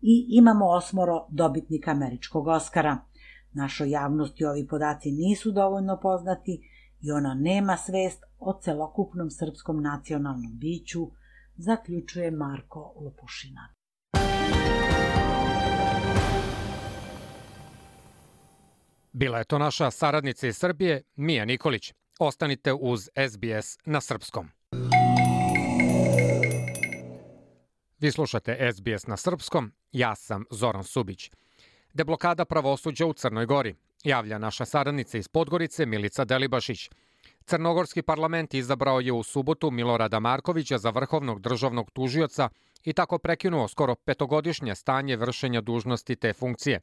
[0.00, 2.98] i imamo osmoro dobitnika američkog Oskara.
[3.52, 6.60] Našoj javnosti ovi podaci nisu dovoljno poznati,
[7.00, 11.10] i ona nema svest o celokupnom srpskom nacionalnom biću,
[11.56, 13.68] zaključuje Marko Lopušina.
[19.12, 21.92] Bila je to naša saradnica iz Srbije, Mija Nikolić.
[22.18, 24.48] Ostanite uz SBS na srpskom.
[28.04, 31.30] Vi slušate SBS na srpskom, ja sam Zoran Subić.
[31.94, 36.90] Deblokada pravosuđa u Crnoj Gori javlja naša saradnica iz Podgorice Milica Delibašić.
[37.44, 42.48] Crnogorski parlament izabrao je u subotu Milorada Markovića za vrhovnog državnog tužioca
[42.84, 46.80] i tako prekinuo skoro petogodišnje stanje vršenja dužnosti te funkcije.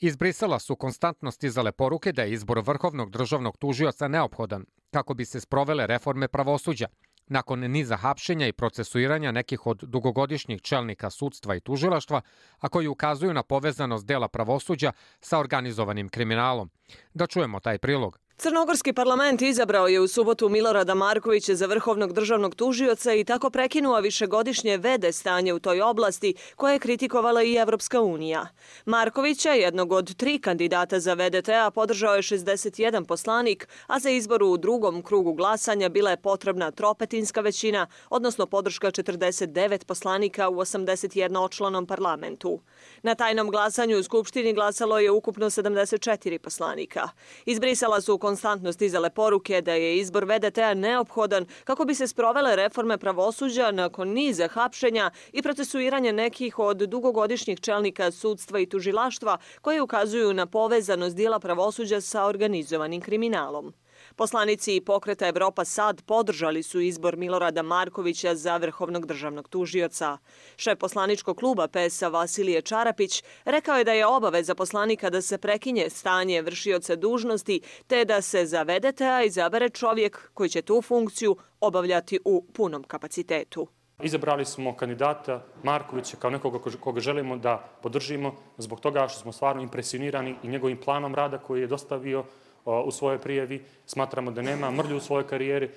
[0.00, 5.24] Iz Brisela su konstantno stizale poruke da je izbor vrhovnog državnog tužioca neophodan kako bi
[5.24, 6.86] se sprovele reforme pravosuđa,
[7.26, 12.20] nakon niza hapšenja i procesuiranja nekih od dugogodišnjih čelnika sudstva i tužilaštva,
[12.58, 16.70] a koji ukazuju na povezanost dela pravosuđa sa organizovanim kriminalom.
[17.14, 18.18] Da čujemo taj prilog.
[18.38, 24.00] Crnogorski parlament izabrao je u subotu Milorada Markovića za vrhovnog državnog tužioca i tako prekinuo
[24.00, 28.48] višegodišnje vede stanje u toj oblasti koje je kritikovala i Evropska unija.
[28.84, 34.56] Markovića, jednog od tri kandidata za VDT-a, podržao je 61 poslanik, a za izbor u
[34.56, 42.60] drugom krugu glasanja bila je potrebna tropetinska većina, odnosno podrška 49 poslanika u 81-očlanom parlamentu.
[43.02, 47.08] Na tajnom glasanju u Skupštini glasalo je ukupno 74 poslanika.
[47.46, 52.98] Izbrisala su konstantno stizale poruke da je izbor VDT-a neophodan kako bi se sprovele reforme
[52.98, 60.34] pravosuđa nakon niza hapšenja i procesuiranja nekih od dugogodišnjih čelnika sudstva i tužilaštva koje ukazuju
[60.34, 63.72] na povezanost dijela pravosuđa sa organizovanim kriminalom.
[64.18, 70.18] Poslanici pokreta Evropa Sad podržali su izbor Milorada Markovića za vrhovnog državnog tužioca.
[70.56, 75.90] Šef poslaničkog kluba PES-a Vasilije Čarapić rekao je da je obaveza poslanika da se prekinje
[75.90, 82.18] stanje vršioca dužnosti te da se za VDTA izabere čovjek koji će tu funkciju obavljati
[82.24, 83.68] u punom kapacitetu.
[84.02, 89.62] Izabrali smo kandidata Markovića kao nekoga koga želimo da podržimo zbog toga što smo stvarno
[89.62, 92.24] impresionirani i njegovim planom rada koji je dostavio
[92.66, 95.70] u svojoj prijevi, smatramo da nema mrlju u svojoj karijeri,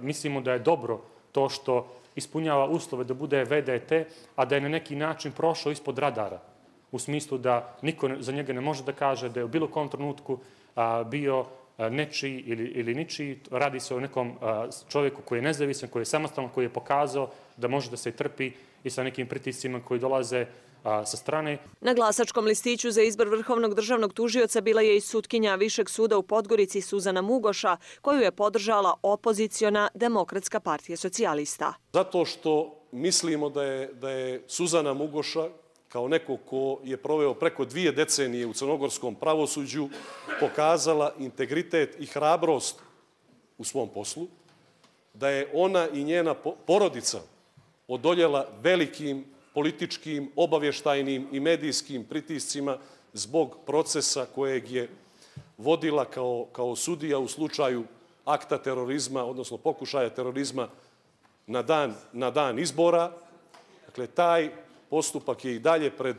[0.00, 1.00] mislimo da je dobro
[1.32, 3.92] to što ispunjava uslove da bude VDT,
[4.36, 6.40] a da je na neki način prošao ispod radara,
[6.92, 9.88] u smislu da niko za njega ne može da kaže da je u bilo kom
[9.88, 10.38] trenutku
[11.06, 11.44] bio
[11.78, 13.38] nečiji ili, ili ničiji.
[13.50, 14.32] Radi se o nekom
[14.88, 18.52] čovjeku koji je nezavisan, koji je samostalan, koji je pokazao da može da se trpi
[18.84, 20.46] i sa nekim pritiscima koji dolaze
[21.04, 21.58] sa strane.
[21.80, 26.22] Na glasačkom listiću za izbor vrhovnog državnog tužioca bila je i sutkinja Višeg suda u
[26.22, 31.74] Podgorici Suzana Mugoša, koju je podržala opoziciona Demokratska partija socijalista.
[31.92, 35.48] Zato što mislimo da je, da je Suzana Mugoša
[35.88, 39.88] kao neko ko je proveo preko dvije decenije u crnogorskom pravosuđu,
[40.40, 42.80] pokazala integritet i hrabrost
[43.58, 44.26] u svom poslu,
[45.14, 46.34] da je ona i njena
[46.66, 47.20] porodica
[47.88, 49.24] odoljela velikim
[49.56, 52.78] političkim, obavještajnim i medijskim pritiscima
[53.12, 54.88] zbog procesa kojeg je
[55.58, 57.84] vodila kao, kao sudija u slučaju
[58.24, 60.68] akta terorizma, odnosno pokušaja terorizma
[61.46, 63.12] na dan, na dan izbora.
[63.86, 64.50] Dakle, taj
[64.90, 66.16] postupak je i dalje pred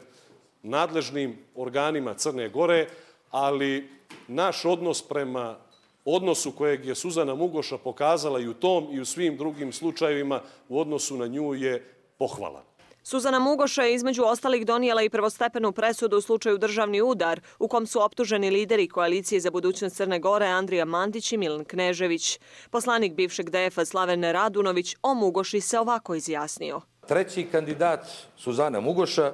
[0.63, 2.87] nadležnim organima Crne Gore,
[3.31, 3.89] ali
[4.27, 5.57] naš odnos prema
[6.05, 10.79] odnosu kojeg je Suzana Mugoša pokazala i u tom i u svim drugim slučajevima u
[10.79, 11.85] odnosu na nju je
[12.17, 12.76] pohvalan.
[13.09, 17.87] Suzana Mugoša je između ostalih donijela i prvostepenu presudu u slučaju državni udar, u kom
[17.87, 22.39] su optuženi lideri koalicije za budućnost Crne Gore Andrija Mandić i Milan Knežević.
[22.69, 26.81] Poslanik bivšeg DF-a Slaven Radunović o Mugoši se ovako izjasnio.
[27.07, 29.33] Treći kandidat Suzana Mugoša,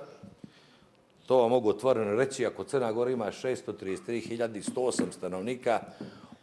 [1.27, 5.79] to vam mogu otvoreno reći, ako Crna Gora ima 633.108 stanovnika,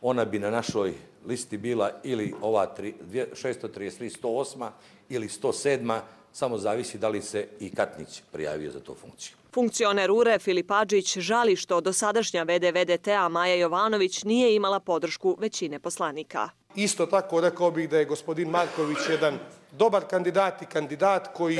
[0.02, 0.94] ona bi na našoj
[1.26, 4.68] listi bila ili ova 633.108
[5.08, 6.00] ili 107
[6.32, 9.36] samo zavisi da li se i Katnić prijavio za tu funkciju.
[9.54, 16.48] Funkcioner URE Filip Adžić žali što dosadašnja VD-VDT-a Maja Jovanović nije imala podršku većine poslanika.
[16.74, 19.38] Isto tako rekao bih da je gospodin Marković jedan
[19.72, 21.58] dobar kandidat i kandidat koji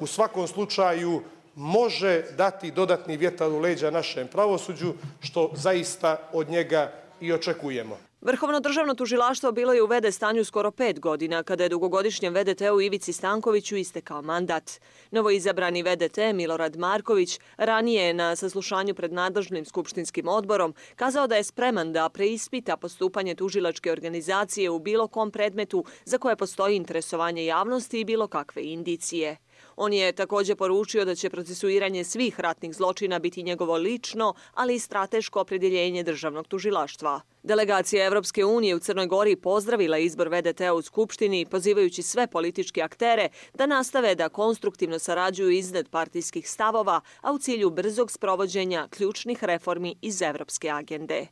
[0.00, 1.22] u svakom slučaju
[1.54, 7.98] može dati dodatni vjetar u leđa našem pravosuđu, što zaista od njega i očekujemo.
[8.24, 12.80] Vrhovno državno tužilaštvo bilo je u VD stanju skoro pet godina, kada je dugogodišnjem VDT-u
[12.80, 14.70] Ivici Stankoviću istekao mandat.
[15.10, 21.36] Novo izabrani VDT Milorad Marković ranije je na saslušanju pred nadležnim skupštinskim odborom kazao da
[21.36, 27.44] je spreman da preispita postupanje tužilačke organizacije u bilo kom predmetu za koje postoji interesovanje
[27.44, 29.36] javnosti i bilo kakve indicije.
[29.76, 34.78] On je također poručio da će procesuiranje svih ratnih zločina biti njegovo lično, ali i
[34.78, 37.20] strateško opredjeljenje državnog tužilaštva.
[37.42, 43.28] Delegacija Evropske unije u Crnoj Gori pozdravila izbor VDT u Skupštini, pozivajući sve političke aktere
[43.54, 49.96] da nastave da konstruktivno sarađuju iznad partijskih stavova, a u cilju brzog sprovođenja ključnih reformi
[50.02, 51.26] iz Evropske agende.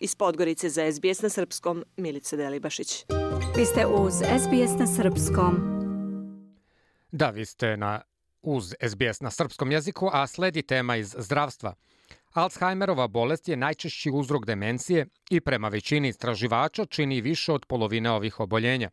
[0.00, 3.04] Iz Podgorice za SBS na Srpskom, Milica Delibašić.
[3.56, 5.75] Vi ste uz SBS na Srpskom.
[7.12, 8.00] Da, vi ste na,
[8.42, 11.74] uz SBS na srpskom jeziku, a sledi tema iz zdravstva.
[12.32, 18.40] Alzheimerova bolest je najčešći uzrok demencije i prema većini istraživača čini više od polovine ovih
[18.40, 18.90] oboljenja.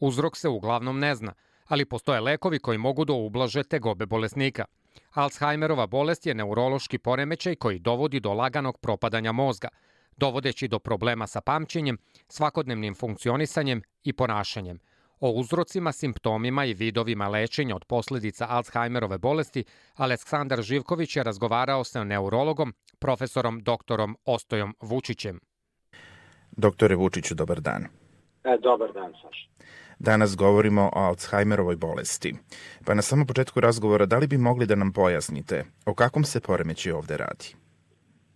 [0.00, 1.34] Uzrok se uglavnom ne zna,
[1.66, 4.64] ali postoje lekovi koji mogu da ublaže tegobe bolesnika.
[5.12, 9.68] Alzheimerova bolest je neurološki poremećaj koji dovodi do laganog propadanja mozga,
[10.16, 14.78] dovodeći do problema sa pamćenjem, svakodnevnim funkcionisanjem i ponašanjem–
[15.24, 19.64] O uzrocima, simptomima i vidovima lečenja od posljedica Alzheimerove bolesti
[19.94, 25.40] Aleksandar Živković je razgovarao sa neurologom, profesorom doktorom Ostojom Vučićem.
[26.50, 27.84] Doktore Vučiću, dobar dan.
[28.44, 29.48] E, dobar dan, Saša.
[29.98, 32.34] Danas govorimo o Alzheimerovoj bolesti.
[32.86, 36.40] Pa na samom početku razgovora, da li bi mogli da nam pojasnite o kakvom se
[36.40, 37.54] poremeći ovde radi?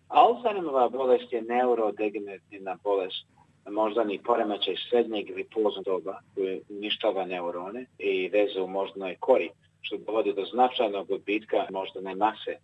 [0.08, 3.37] Alzheimerova bolest je neurodegenerativna bolest
[3.70, 9.50] moždani poremećaj srednjeg ili poznog doba koji uništava neurone i veze u moždanoj kori,
[9.80, 12.56] što dovodi do značajnog odbitka moždane mase.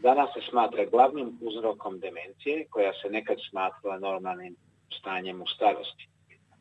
[0.00, 4.56] danas se smatra glavnim uzrokom demencije koja se nekad smatrala normalnim
[4.98, 6.08] stanjem u starosti.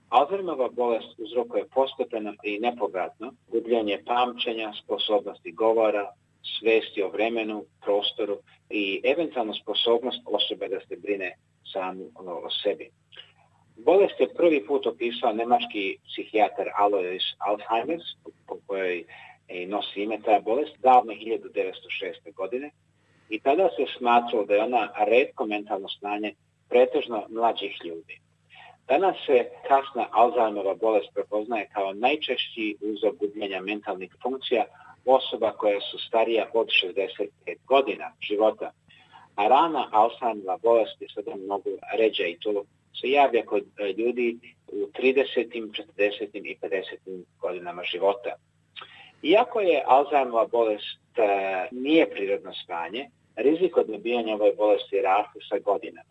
[0.09, 6.11] Alzheimerova bolest uzrokuje postepeno i nepovratno gubljenje pamćenja, sposobnosti govora,
[6.59, 8.37] svesti o vremenu, prostoru
[8.69, 11.35] i eventualno sposobnost osobe da se brine
[11.73, 12.89] sam o sebi.
[13.75, 17.99] Bolest je prvi put opisao nemački psihijatar Alois Alzheimer,
[18.47, 19.03] po kojoj
[19.67, 22.33] nosi ime ta bolest, davno 1906.
[22.33, 22.71] godine.
[23.29, 26.33] I tada se smatralo da je ona redko mentalno stanje
[26.69, 28.19] pretežno mlađih ljudi.
[28.87, 34.65] Danas se kasna Alzheimerova bolest prepoznaje kao najčešći uzrok gubljenja mentalnih funkcija
[35.05, 37.29] osoba koja su starija od 65
[37.67, 38.71] godina života.
[39.35, 42.63] A rana Alzheimerova bolest je sada mnogo ređa i to
[43.01, 44.37] se javlja kod e, ljudi
[44.67, 46.27] u 30., 40.
[46.33, 47.23] i 50.
[47.39, 48.35] godinama života.
[49.23, 55.59] Iako je Alzheimerova bolest e, nije prirodno stanje, rizik od nabijanja ove bolesti raste sa
[55.59, 56.09] godinama.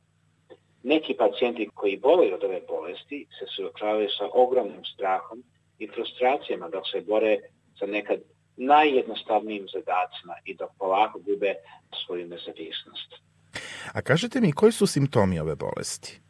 [0.83, 5.43] Neki pacijenti koji boluju od ove bolesti se suočavaju sa ogromnim strahom
[5.79, 7.39] i frustracijama dok se bore
[7.79, 8.19] sa nekad
[8.57, 11.55] najjednostavnijim zadacima i dok polako gube
[12.07, 13.15] svoju nezavisnost.
[13.93, 16.24] A kažete mi, koji su simptomi ove bolesti?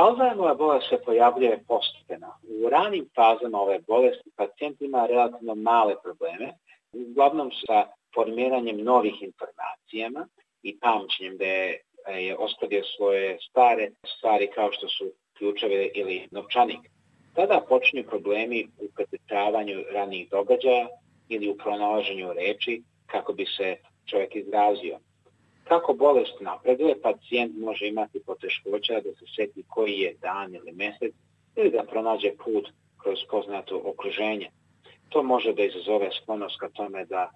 [0.00, 2.30] Alzheimerova bolest se pojavljuje postepeno.
[2.42, 6.52] U ranim fazama ove bolesti pacijent ima relativno male probleme,
[6.92, 10.28] uglavnom sa formiranjem novih informacijama
[10.62, 16.80] i pamćenjem da je, je ostavio svoje stare stvari kao što su ključeve ili novčanik.
[17.34, 20.88] Tada počinju problemi u prepričavanju ranijih događaja
[21.28, 23.76] ili u pronalaženju reči kako bi se
[24.06, 24.98] čovjek izrazio.
[25.70, 31.14] Kako bolest napreduje, pacijent može imati poteškoća da se seti koji je dan ili mesec
[31.56, 32.68] ili da pronađe put
[33.02, 34.50] kroz poznato okruženje.
[35.08, 37.30] To može da izazove sklonost ka tome da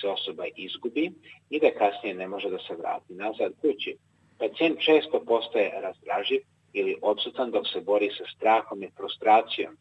[0.00, 1.12] se osoba izgubi
[1.50, 3.96] i da kasnije ne može da se vrati nazad kući.
[4.38, 6.40] Pacijent često postaje razdraživ
[6.72, 9.76] ili odsutan dok se bori sa strahom i frustracijom,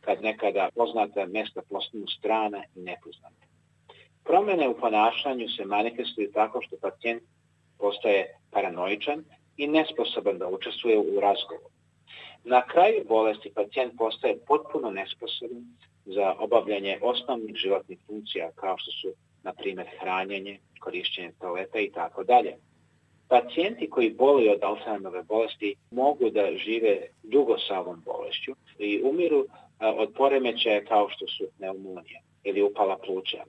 [0.00, 3.46] kad nekada poznata mesta postanu strana i nepoznata.
[4.24, 7.22] Promene u ponašanju se manifestuju tako što pacijent
[7.78, 9.24] postaje paranoičan
[9.56, 11.70] i nesposoban da učestvuje u razgovoru.
[12.44, 15.64] Na kraju bolesti pacijent postaje potpuno nesposoban
[16.04, 22.24] za obavljanje osnovnih životnih funkcija kao što su, na primjer, hranjenje, korišćenje toaleta i tako
[22.24, 22.56] dalje.
[23.28, 29.46] Pacijenti koji boluju od Alzheimerove bolesti mogu da žive dugo sa ovom bolešću i umiru
[29.80, 33.44] od poremećaja kao što su pneumonija ili upala pluća.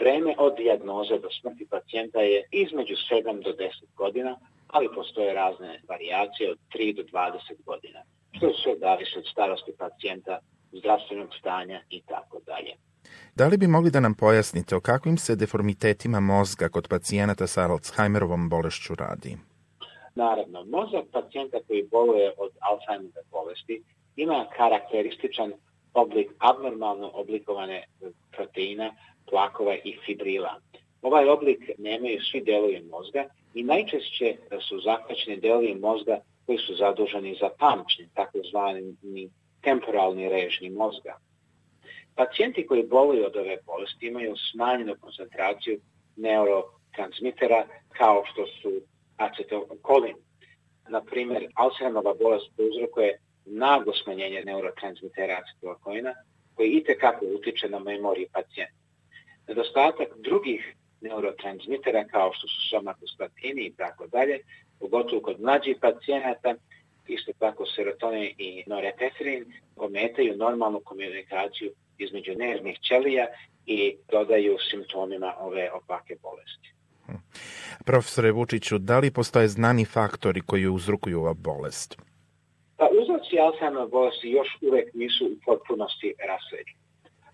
[0.00, 5.80] Vreme od dijagnoze do smrti pacijenta je između 7 do 10 godina, ali postoje razne
[5.88, 8.00] variacije od 3 do 20 godina,
[8.32, 10.38] što sve zavisi od starosti pacijenta,
[10.72, 12.72] zdravstvenog stanja i tako dalje.
[13.34, 17.62] Da li bi mogli da nam pojasnite o kakvim se deformitetima mozga kod pacijenata sa
[17.62, 19.36] Alzheimerovom bolešću radi?
[20.14, 23.82] Naravno, mozak pacijenta koji boluje od Alzheimerove bolesti
[24.16, 25.52] ima karakterističan
[25.94, 27.84] oblik abnormalno oblikovane
[28.36, 28.94] proteina,
[29.30, 30.60] plakova i fibrila.
[31.02, 33.24] Ovaj oblik nemaju svi delovi mozga
[33.54, 34.36] i najčešće
[34.68, 39.30] su zahvaćeni delovi mozga koji su zaduženi za pamćenje, takozvani
[39.62, 41.18] temporalni režni mozga.
[42.14, 45.80] Pacijenti koji boluju od ove bolesti imaju smanjenu koncentraciju
[46.16, 48.72] neurotransmitera kao što su
[49.18, 50.14] acetylkolin.
[50.88, 56.14] Na primjer, Alzheimerova bolest uzrokuje naglo smanjenje neurotransmitera acetylkolina
[56.54, 58.87] koji i tekako utiče na memoriju pacijenta.
[59.48, 64.38] Nedostatak drugih neurotransmitera kao što su somatostatini i tako dalje,
[64.80, 66.54] pogotovo kod mlađih pacijenata,
[67.06, 69.44] isto tako serotonin i norepinefrin
[69.76, 73.26] ometaju normalnu komunikaciju između nervnih ćelija
[73.66, 76.68] i dodaju simptomima ove opake bolesti.
[77.84, 81.96] Profesore Vučiću, da li postoje znani faktori koji uzrukuju ova bolest?
[82.76, 86.76] Pa uzroci Alzheimer bolesti još uvek nisu u potpunosti rasvedeni.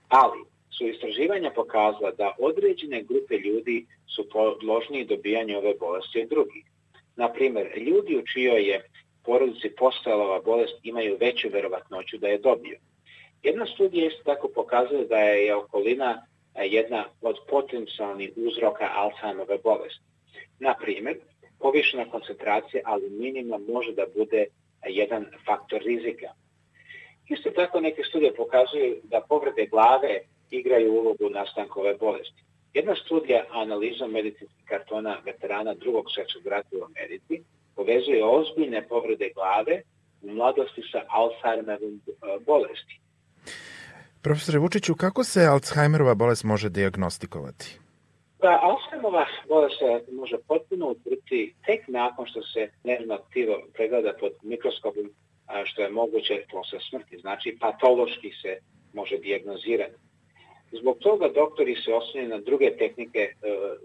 [0.09, 6.65] Ali su istraživanja pokazala da određene grupe ljudi su podložniji dobijanju ove bolesti od drugih.
[7.17, 8.89] Naprimer, ljudi u čijoj je
[9.25, 12.79] porodici postojala ova bolest imaju veću verovatnoću da je dobiju.
[13.43, 16.27] Jedna studija isto tako pokazuje da je okolina
[16.63, 20.05] jedna od potencijalnih uzroka Alzheimerove bolesti.
[20.59, 21.17] Na primjer,
[21.59, 24.47] povišena koncentracija aluminijuma može da bude
[24.89, 26.29] jedan faktor rizika.
[27.29, 30.21] Isto tako neke studije pokazuju da povrede glave
[30.61, 32.43] igraju ulogu nastanka ove bolesti.
[32.75, 37.35] Jedna studija analizom medicinskih kartona veterana drugog svjetskog rata u Americi
[37.77, 39.83] povezuje ozbiljne povrede glave
[40.23, 42.01] u mladosti sa Alzheimerovom
[42.47, 43.01] bolesti.
[44.23, 47.79] Profesore Vučiću, kako se Alzheimerova bolest može diagnostikovati?
[48.41, 54.33] Pa Alzheimerova bolest se može potpuno utvrditi tek nakon što se nervno tkivo pregleda pod
[54.43, 55.11] mikroskopom,
[55.65, 57.19] što je moguće posle smrti.
[57.19, 58.59] Znači, patološki se
[58.93, 59.95] može diagnozirati.
[60.81, 63.33] Zbog toga doktori se osnovaju na druge tehnike e,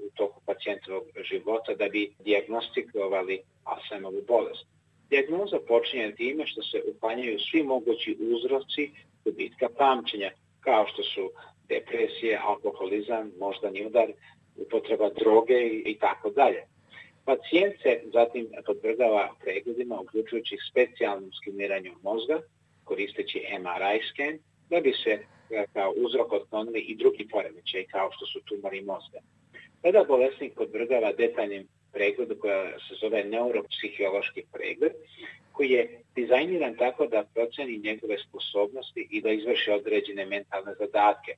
[0.05, 4.65] u toku pacijentovog života da bi diagnostikovali Alzheimerovu bolest.
[5.09, 8.91] Dijagnoza počinje time što se upanjaju svi mogući uzroci
[9.25, 11.31] gubitka pamćenja, kao što su
[11.69, 14.07] depresije, alkoholizam, moždani udar,
[14.55, 16.63] upotreba droge i tako dalje.
[17.25, 22.41] Pacijent se zatim podvrgava pregledima, uključujući specijalnom skimiranju mozga,
[22.83, 25.19] koristeći MRI scan, da bi se
[25.73, 29.19] kao uzrok otklonili i drugi poremećaj, kao što su tumori mozga.
[29.81, 34.93] Tada bolesnik podvrgava detaljnim pregledu koja se zove neuropsihijološki pregled,
[35.51, 41.31] koji je dizajniran tako da proceni njegove sposobnosti i da izvrši određene mentalne zadatke.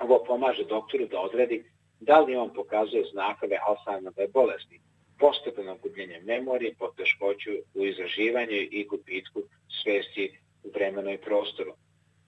[0.00, 1.64] Ovo pomaže doktoru da odredi
[2.00, 4.80] da li on pokazuje znakove Alzheimerove bolesti,
[5.18, 9.42] postepeno gubljenje memorije, poteškoću u izraživanju i gubitku
[9.82, 11.72] svesti u vremenu i prostoru.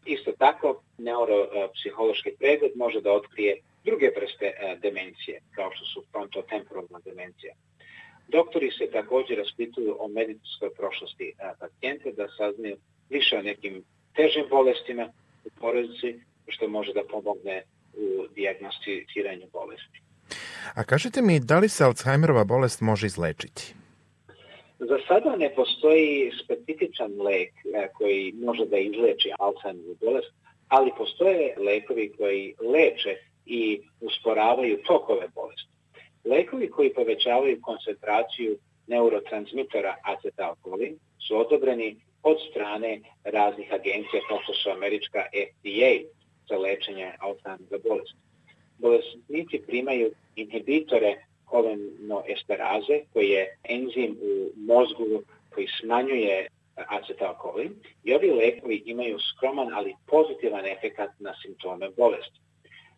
[0.07, 6.99] Isto tako, neuropsihološki pregled može da otkrije druge vrste e, demencije, kao što su frontotemporalna
[7.05, 7.55] demencija.
[8.29, 12.77] Doktori se također raspituju o medicinskoj prošlosti e, pacijente da saznaju
[13.11, 13.85] više o nekim
[14.17, 15.13] težim bolestima
[15.45, 17.63] u porodici, što može da pomogne
[17.95, 19.99] u diagnosticiranju bolesti.
[20.75, 23.75] A kažete mi, da li se Alzheimerova bolest može izlečiti?
[24.79, 30.33] Za sada ne postoji specifičan lek e, koji može da izleči Alzheimerovu bolest,
[30.69, 33.17] ali postoje lekovi koji leče
[33.47, 35.71] i usporavaju tokove bolesti.
[36.25, 40.99] Lekovi koji povećavaju koncentraciju neurotransmitora acetalkolin
[41.29, 45.93] su odobreni od strane raznih agencija kao što su američka FDA
[46.49, 48.19] za lečenje Alzheimerove bolesti.
[48.79, 55.23] Bolesnici primaju inhibitore kolinoesteraze, koji je enzim u mozgu
[55.55, 57.73] koji smanjuje acetalkolin
[58.05, 62.41] i ovi lekovi imaju skroman ali pozitivan efekat na simptome bolesti.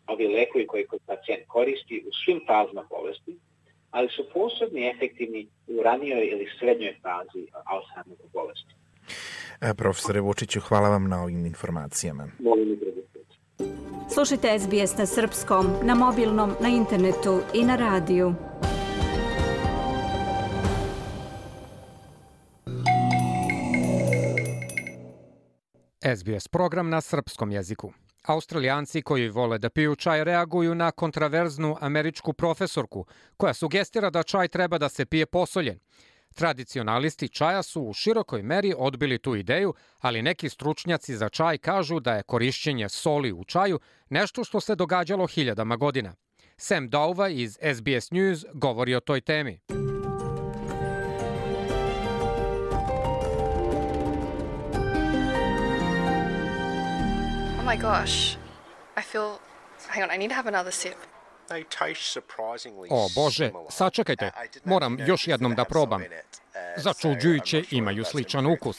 [0.07, 3.37] Ovi lekovi koji kod pacijent koristi u svim fazama bolesti,
[3.91, 8.73] ali su posebni efektivni u ranijoj ili srednjoj fazi Alzheimerove bolesti.
[9.61, 12.27] E, profesore Vučiću, hvala vam na ovim informacijama.
[12.39, 12.79] Molim i
[14.13, 18.35] Slušajte SBS na srpskom, na mobilnom, na internetu i na radiju.
[26.17, 27.91] SBS program na srpskom jeziku.
[28.23, 33.05] Australijanci koji vole da piju čaj reaguju na kontraverznu američku profesorku
[33.37, 35.79] koja sugestira da čaj treba da se pije posoljen.
[36.33, 41.99] Tradicionalisti čaja su u širokoj meri odbili tu ideju, ali neki stručnjaci za čaj kažu
[41.99, 46.15] da je korišćenje soli u čaju nešto što se događalo hiljadama godina.
[46.57, 49.59] Sam Dauva iz SBS News govori o toj temi.
[57.59, 58.37] Oh my gosh,
[58.97, 59.37] I feel...
[59.87, 61.08] Hang on, I need to have another sip.
[62.89, 64.31] O Bože, sačekajte,
[64.65, 66.03] moram još jednom da probam.
[66.77, 68.77] Začuđujuće imaju sličan ukus.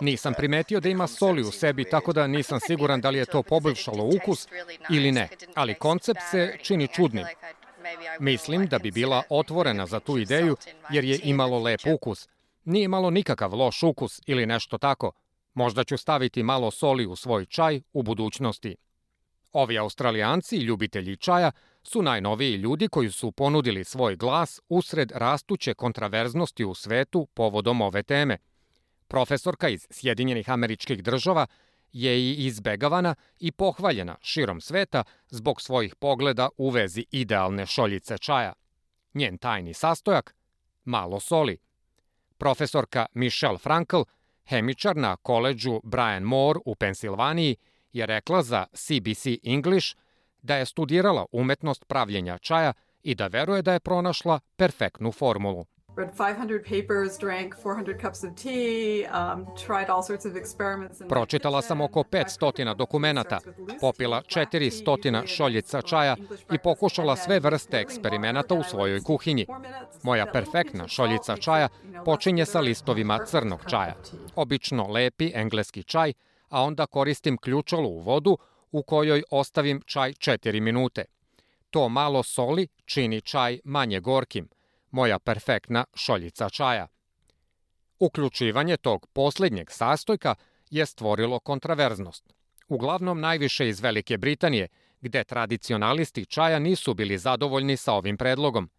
[0.00, 3.42] Nisam primetio da ima soli u sebi, tako da nisam siguran da li je to
[3.42, 4.48] poboljšalo ukus
[4.90, 7.26] ili ne, ali koncept se čini čudnim.
[8.20, 10.56] Mislim da bi bila otvorena za tu ideju
[10.90, 12.28] jer je imalo lep ukus.
[12.64, 15.12] Nije imalo nikakav loš ukus ili nešto tako.
[15.54, 18.76] Možda ću staviti malo soli u svoj čaj u budućnosti.
[19.52, 21.50] Ovi australijanci, ljubitelji čaja,
[21.82, 28.02] su najnoviji ljudi koji su ponudili svoj glas usred rastuće kontraverznosti u svetu povodom ove
[28.02, 28.36] teme.
[29.08, 31.46] Profesorka iz Sjedinjenih američkih država
[31.92, 38.52] je i izbegavana i pohvaljena širom sveta zbog svojih pogleda u vezi idealne šoljice čaja.
[39.14, 40.34] Njen tajni sastojak?
[40.84, 41.58] Malo soli.
[42.38, 44.00] Profesorka Michelle Frankl,
[44.44, 47.56] hemičar na koleđu Brian Moore u Pensilvaniji,
[47.92, 49.96] je rekla za CBC English
[50.42, 52.72] da je studirala umetnost pravljenja čaja
[53.02, 55.66] i da veruje da je pronašla perfektnu formulu.
[55.98, 59.08] read 500 papers, drank 400 cups of tea,
[59.66, 61.02] tried all sorts of experiments.
[61.08, 63.38] Pročitala sam oko 500 dokumenata,
[63.80, 66.16] popila 400 šoljica čaja
[66.52, 69.46] i pokušala sve vrste eksperimenata u svojoj kuhinji.
[70.02, 71.68] Moja perfektna šoljica čaja
[72.04, 73.94] počinje sa listovima crnog čaja.
[74.36, 76.12] Obično lepi engleski čaj,
[76.48, 78.38] a onda koristim ključalu u vodu
[78.72, 81.04] u kojoj ostavim čaj 4 minute.
[81.70, 84.48] To malo soli čini čaj manje gorkim,
[84.90, 86.86] moja perfektna šoljica čaja.
[87.98, 90.34] Uključivanje tog poslednjeg sastojka
[90.70, 92.34] je stvorilo kontraverznost.
[92.68, 94.68] Uglavnom najviše iz Velike Britanije,
[95.00, 98.70] gde tradicionalisti čaja nisu bili zadovoljni sa ovim predlogom.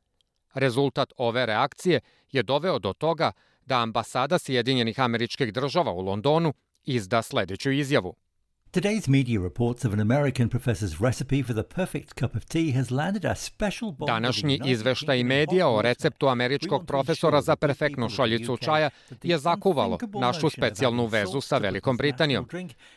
[0.54, 2.00] Rezultat ove reakcije
[2.32, 3.32] je doveo do toga
[3.66, 8.16] da ambasada Sjedinjenih američkih država u Londonu izda sledeću izjavu.
[8.72, 12.91] Today's media reports of an American professor's recipe for the perfect cup of tea has
[12.91, 18.89] landed a special bond Današnji izveštaj medija o receptu američkog profesora za perfektnu šoljicu čaja
[19.24, 22.47] je zakuvalo našu specijalnu vezu sa Velikom Britanijom.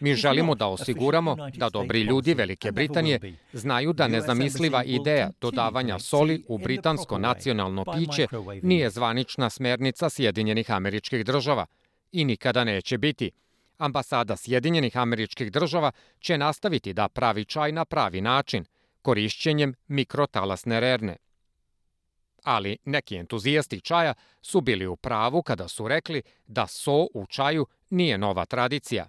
[0.00, 6.44] Mi želimo da osiguramo da dobri ljudi Velike Britanije znaju da nezamisliva ideja dodavanja soli
[6.48, 8.26] u britansko nacionalno piće
[8.62, 11.66] nije zvanična smernica Sjedinjenih američkih država
[12.12, 13.30] i nikada neće biti–
[13.78, 18.64] Ambasada Sjedinjenih američkih država će nastaviti da pravi čaj na pravi način,
[19.02, 21.16] korišćenjem mikrotalasne rerne.
[22.42, 27.66] Ali neki entuzijasti čaja su bili u pravu kada su rekli da so u čaju
[27.90, 29.08] nije nova tradicija.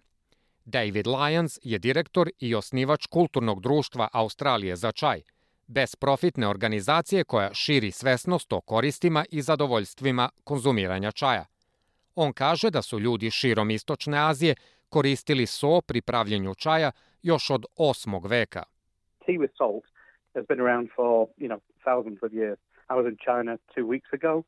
[0.66, 5.22] David Lyons je direktor i osnivač kulturnog društva Australije za čaj,
[5.68, 11.46] bezprofitne organizacije koja širi svesnost o koristima i zadovoljstvima konzumiranja čaja.
[12.16, 14.56] On kaže da su ljudi širom Istočne Azije
[14.90, 16.92] koristili so pri pravljenju čaja
[17.22, 18.30] još od 8.
[18.30, 18.64] veka.
[19.26, 19.84] Tea with salt
[20.36, 22.58] has been around for, you know, thousands of years.
[22.90, 24.44] I was in China two weeks ago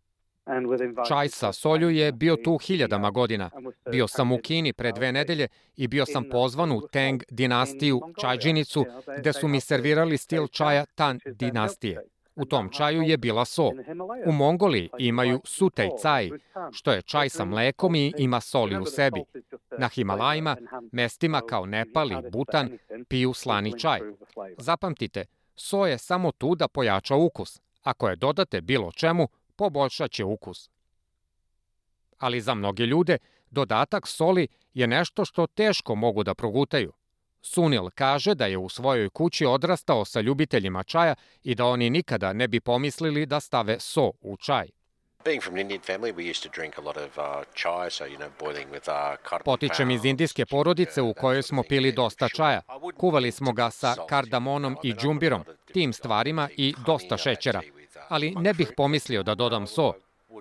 [1.07, 3.49] Čaj sa solju je bio tu hiljadama godina.
[3.91, 8.85] Bio sam u Kini pre dve nedelje i bio sam pozvan u Tang dinastiju čajđinicu
[9.19, 12.01] gde su mi servirali stil čaja Tan dinastije.
[12.35, 13.71] U tom čaju je bila so.
[14.25, 16.29] U Mongoliji imaju sutej caj,
[16.71, 19.23] što je čaj sa mlekom i ima soli u sebi.
[19.77, 20.57] Na Himalajima,
[20.91, 22.77] mestima kao Nepal i Butan,
[23.07, 23.99] piju slani čaj.
[24.57, 25.25] Zapamtite,
[25.55, 27.61] so je samo tu da pojača ukus.
[27.83, 30.69] Ako je dodate bilo čemu, poboljšaće ukus.
[32.17, 33.17] Ali za mnoge ljude,
[33.49, 36.91] dodatak soli je nešto što teško mogu da progutaju–
[37.45, 42.33] Sunil kaže da je u svojoj kući odrastao sa ljubiteljima čaja i da oni nikada
[42.33, 44.67] ne bi pomislili da stave so u čaj.
[49.45, 52.61] Potičem iz indijske porodice u kojoj smo pili dosta čaja.
[52.97, 55.43] Kuvali smo ga sa kardamonom i džumbirom,
[55.73, 57.61] tim stvarima i dosta šećera.
[58.09, 59.93] Ali ne bih pomislio da dodam so.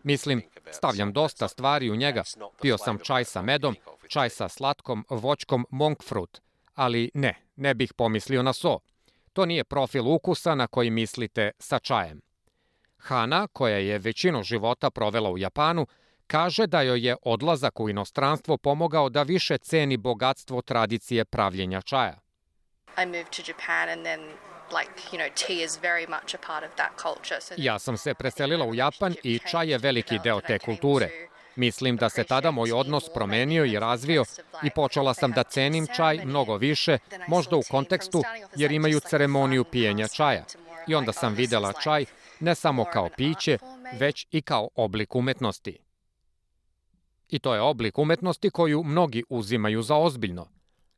[0.03, 2.23] Mislim, stavljam dosta stvari u njega.
[2.61, 3.77] Pio sam čaj sa medom,
[4.09, 6.45] čaj sa slatkom voćkom monk fruit
[6.75, 8.79] ali ne, ne bih pomislio na so.
[9.33, 12.21] To nije profil ukusa na koji mislite sa čajem.
[12.99, 15.87] Hana, koja je većinu života provela u Japanu,
[16.27, 22.21] kaže da joj je odlazak u inostranstvo pomogao da više ceni bogatstvo tradicije pravljenja čaja.
[23.03, 24.21] I moved to Japan and then
[27.57, 31.09] ja sam se preselila u Japan i čaj je veliki deo te kulture.
[31.57, 34.25] Mislim da se tada moj odnos promenio i razvio
[34.63, 36.99] i počela sam da cenim čaj mnogo više,
[37.29, 38.23] možda u kontekstu
[38.57, 40.45] jer imaju ceremoniju pijenja čaja.
[40.89, 42.05] I onda sam videla čaj
[42.41, 43.59] ne samo kao piće,
[43.99, 45.79] već i kao oblik umetnosti.
[47.29, 50.49] I to je oblik umetnosti koju mnogi uzimaju za ozbiljno.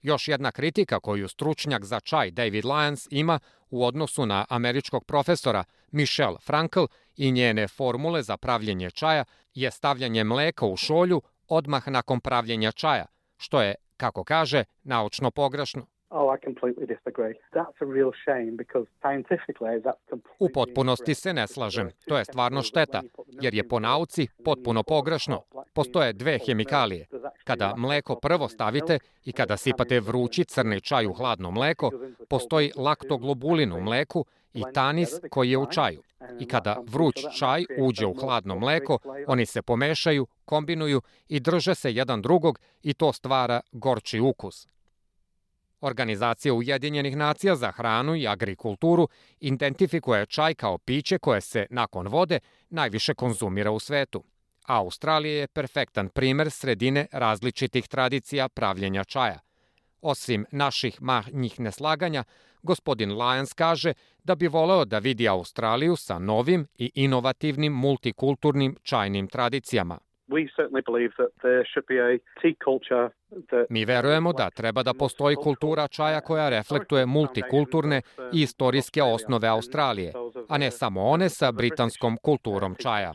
[0.03, 3.39] Još jedna kritika koju stručnjak za čaj David Lyons ima
[3.71, 6.85] u odnosu na američkog profesora Michelle Frankl
[7.17, 9.25] i njene formule za pravljenje čaja
[9.57, 15.87] je stavljanje mleka u šolju odmah nakon pravljenja čaja, što je, kako kaže, naučno pogrešno.
[16.11, 17.35] Oh, I completely disagree.
[17.53, 20.39] That's a real shame because scientifically that's completely...
[20.39, 21.91] U potpunosti se ne slažem.
[22.09, 23.03] To je stvarno šteta,
[23.41, 25.43] jer je po nauci potpuno pogrešno.
[25.73, 27.07] Postoje dve hemikalije.
[27.45, 31.91] Kada mleko prvo stavite i kada sipate vrući crni čaj u hladno mleko,
[32.29, 36.03] postoji laktoglobulin u mleku i tanis koji je u čaju.
[36.41, 41.93] I kada vruć čaj uđe u hladno mleko, oni se pomešaju, kombinuju i drže se
[41.93, 44.76] jedan drugog i to stvara gorči ukus.
[45.81, 49.09] Organizacija Ujedinjenih nacija za hranu i agrikulturu
[49.41, 52.39] identifikuje čaj kao piće koje se, nakon vode,
[52.70, 54.24] najviše konzumira u svetu.
[54.66, 59.39] Australija je perfektan primer sredine različitih tradicija pravljenja čaja.
[60.03, 62.24] Osim naših manjih neslaganja,
[62.62, 63.93] gospodin Lyons kaže
[64.24, 69.99] da bi voleo da vidi Australiju sa novim i inovativnim multikulturnim čajnim tradicijama.
[73.68, 78.03] Mi verujemo da treba da postoji kultura čaja koja reflektuje multikulturne
[78.33, 80.12] i istorijske osnove Australije,
[80.49, 83.14] a ne samo one sa britanskom kulturom čaja.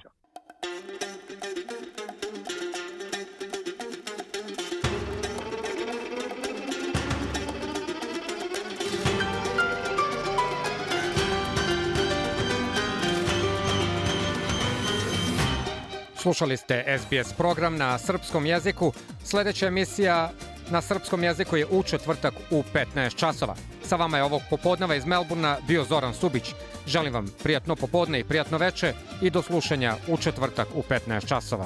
[16.22, 18.93] Slušali ste SBS program na srpskom jeziku.
[19.24, 20.32] Sledeća emisija
[20.69, 22.63] na srpskom jeziku je u četvrtak u
[22.95, 23.55] 15 časova.
[23.84, 26.53] Sa vama je ovog popodneva iz Melburna bio Zoran Subić.
[26.88, 31.65] Želim vam prijatno popodne i prijatno veče i do slušanja u četvrtak u 15 časova.